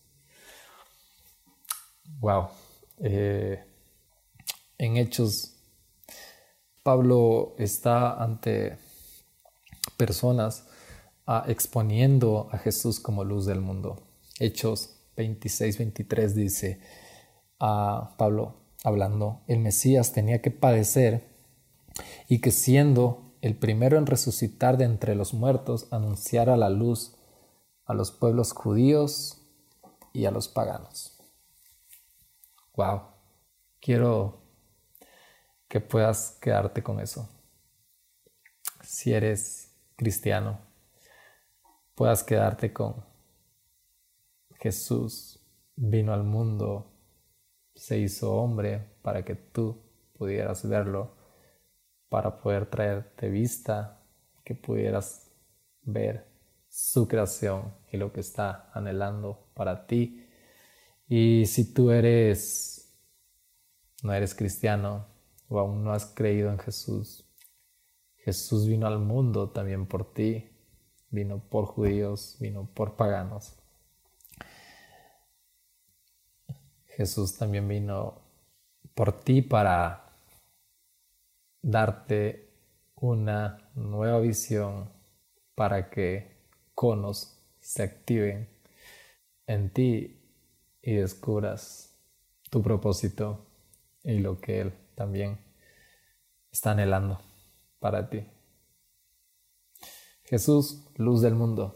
Wow. 2.20 2.48
Eh, 2.98 3.62
en 4.78 4.96
Hechos, 4.96 5.54
Pablo 6.82 7.54
está 7.58 8.22
ante 8.22 8.78
personas 9.96 10.66
ah, 11.26 11.44
exponiendo 11.48 12.48
a 12.52 12.58
Jesús 12.58 13.00
como 13.00 13.24
luz 13.24 13.46
del 13.46 13.60
mundo. 13.60 14.02
Hechos 14.38 14.96
26, 15.16 15.78
23 15.78 16.34
dice 16.34 16.80
a 17.58 18.14
Pablo 18.18 18.54
hablando, 18.84 19.42
el 19.46 19.58
Mesías 19.58 20.12
tenía 20.12 20.42
que 20.42 20.50
padecer 20.50 21.24
y 22.28 22.40
que 22.40 22.50
siendo 22.50 23.32
el 23.40 23.56
primero 23.56 23.98
en 23.98 24.06
resucitar 24.06 24.76
de 24.76 24.84
entre 24.84 25.14
los 25.14 25.34
muertos, 25.34 25.88
anunciara 25.90 26.56
la 26.56 26.70
luz 26.70 27.16
a 27.84 27.94
los 27.94 28.10
pueblos 28.10 28.52
judíos 28.52 29.38
y 30.12 30.26
a 30.26 30.30
los 30.30 30.48
paganos. 30.48 31.15
Wow, 32.76 33.02
quiero 33.80 34.42
que 35.66 35.80
puedas 35.80 36.38
quedarte 36.40 36.82
con 36.82 37.00
eso. 37.00 37.28
Si 38.82 39.12
eres 39.12 39.74
cristiano, 39.96 40.60
puedas 41.94 42.22
quedarte 42.22 42.72
con 42.72 43.04
Jesús 44.60 45.40
vino 45.74 46.12
al 46.12 46.24
mundo, 46.24 46.92
se 47.74 47.98
hizo 47.98 48.34
hombre 48.34 48.98
para 49.02 49.24
que 49.24 49.34
tú 49.34 49.82
pudieras 50.12 50.68
verlo, 50.68 51.16
para 52.08 52.40
poder 52.40 52.66
traerte 52.66 53.28
vista, 53.28 54.02
que 54.44 54.54
pudieras 54.54 55.30
ver 55.82 56.26
su 56.68 57.08
creación 57.08 57.74
y 57.90 57.96
lo 57.96 58.12
que 58.12 58.20
está 58.20 58.70
anhelando 58.72 59.50
para 59.54 59.86
ti. 59.86 60.25
Y 61.08 61.46
si 61.46 61.72
tú 61.72 61.90
eres, 61.90 62.92
no 64.02 64.12
eres 64.12 64.34
cristiano 64.34 65.06
o 65.48 65.60
aún 65.60 65.84
no 65.84 65.92
has 65.92 66.06
creído 66.06 66.50
en 66.50 66.58
Jesús, 66.58 67.24
Jesús 68.16 68.66
vino 68.66 68.88
al 68.88 68.98
mundo 68.98 69.50
también 69.50 69.86
por 69.86 70.12
ti, 70.12 70.50
vino 71.10 71.38
por 71.38 71.66
judíos, 71.66 72.36
vino 72.40 72.68
por 72.74 72.96
paganos. 72.96 73.56
Jesús 76.96 77.36
también 77.36 77.68
vino 77.68 78.20
por 78.94 79.12
ti 79.20 79.42
para 79.42 80.10
darte 81.62 82.50
una 82.96 83.70
nueva 83.74 84.18
visión 84.20 84.90
para 85.54 85.90
que 85.90 86.36
conos 86.74 87.38
se 87.60 87.82
activen 87.82 88.48
en 89.46 89.70
ti 89.70 90.15
y 90.87 90.94
descubras 90.94 91.99
tu 92.49 92.62
propósito 92.62 93.44
y 94.05 94.20
lo 94.20 94.40
que 94.40 94.61
Él 94.61 94.72
también 94.94 95.44
está 96.53 96.70
anhelando 96.70 97.20
para 97.81 98.09
ti. 98.09 98.25
Jesús, 100.22 100.87
luz 100.94 101.22
del 101.22 101.35
mundo, 101.35 101.75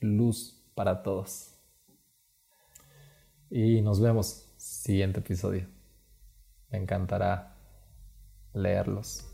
luz 0.00 0.62
para 0.74 1.02
todos. 1.02 1.54
Y 3.48 3.80
nos 3.80 3.98
vemos 3.98 4.52
siguiente 4.58 5.20
episodio. 5.20 5.66
Me 6.68 6.78
encantará 6.78 7.56
leerlos. 8.52 9.24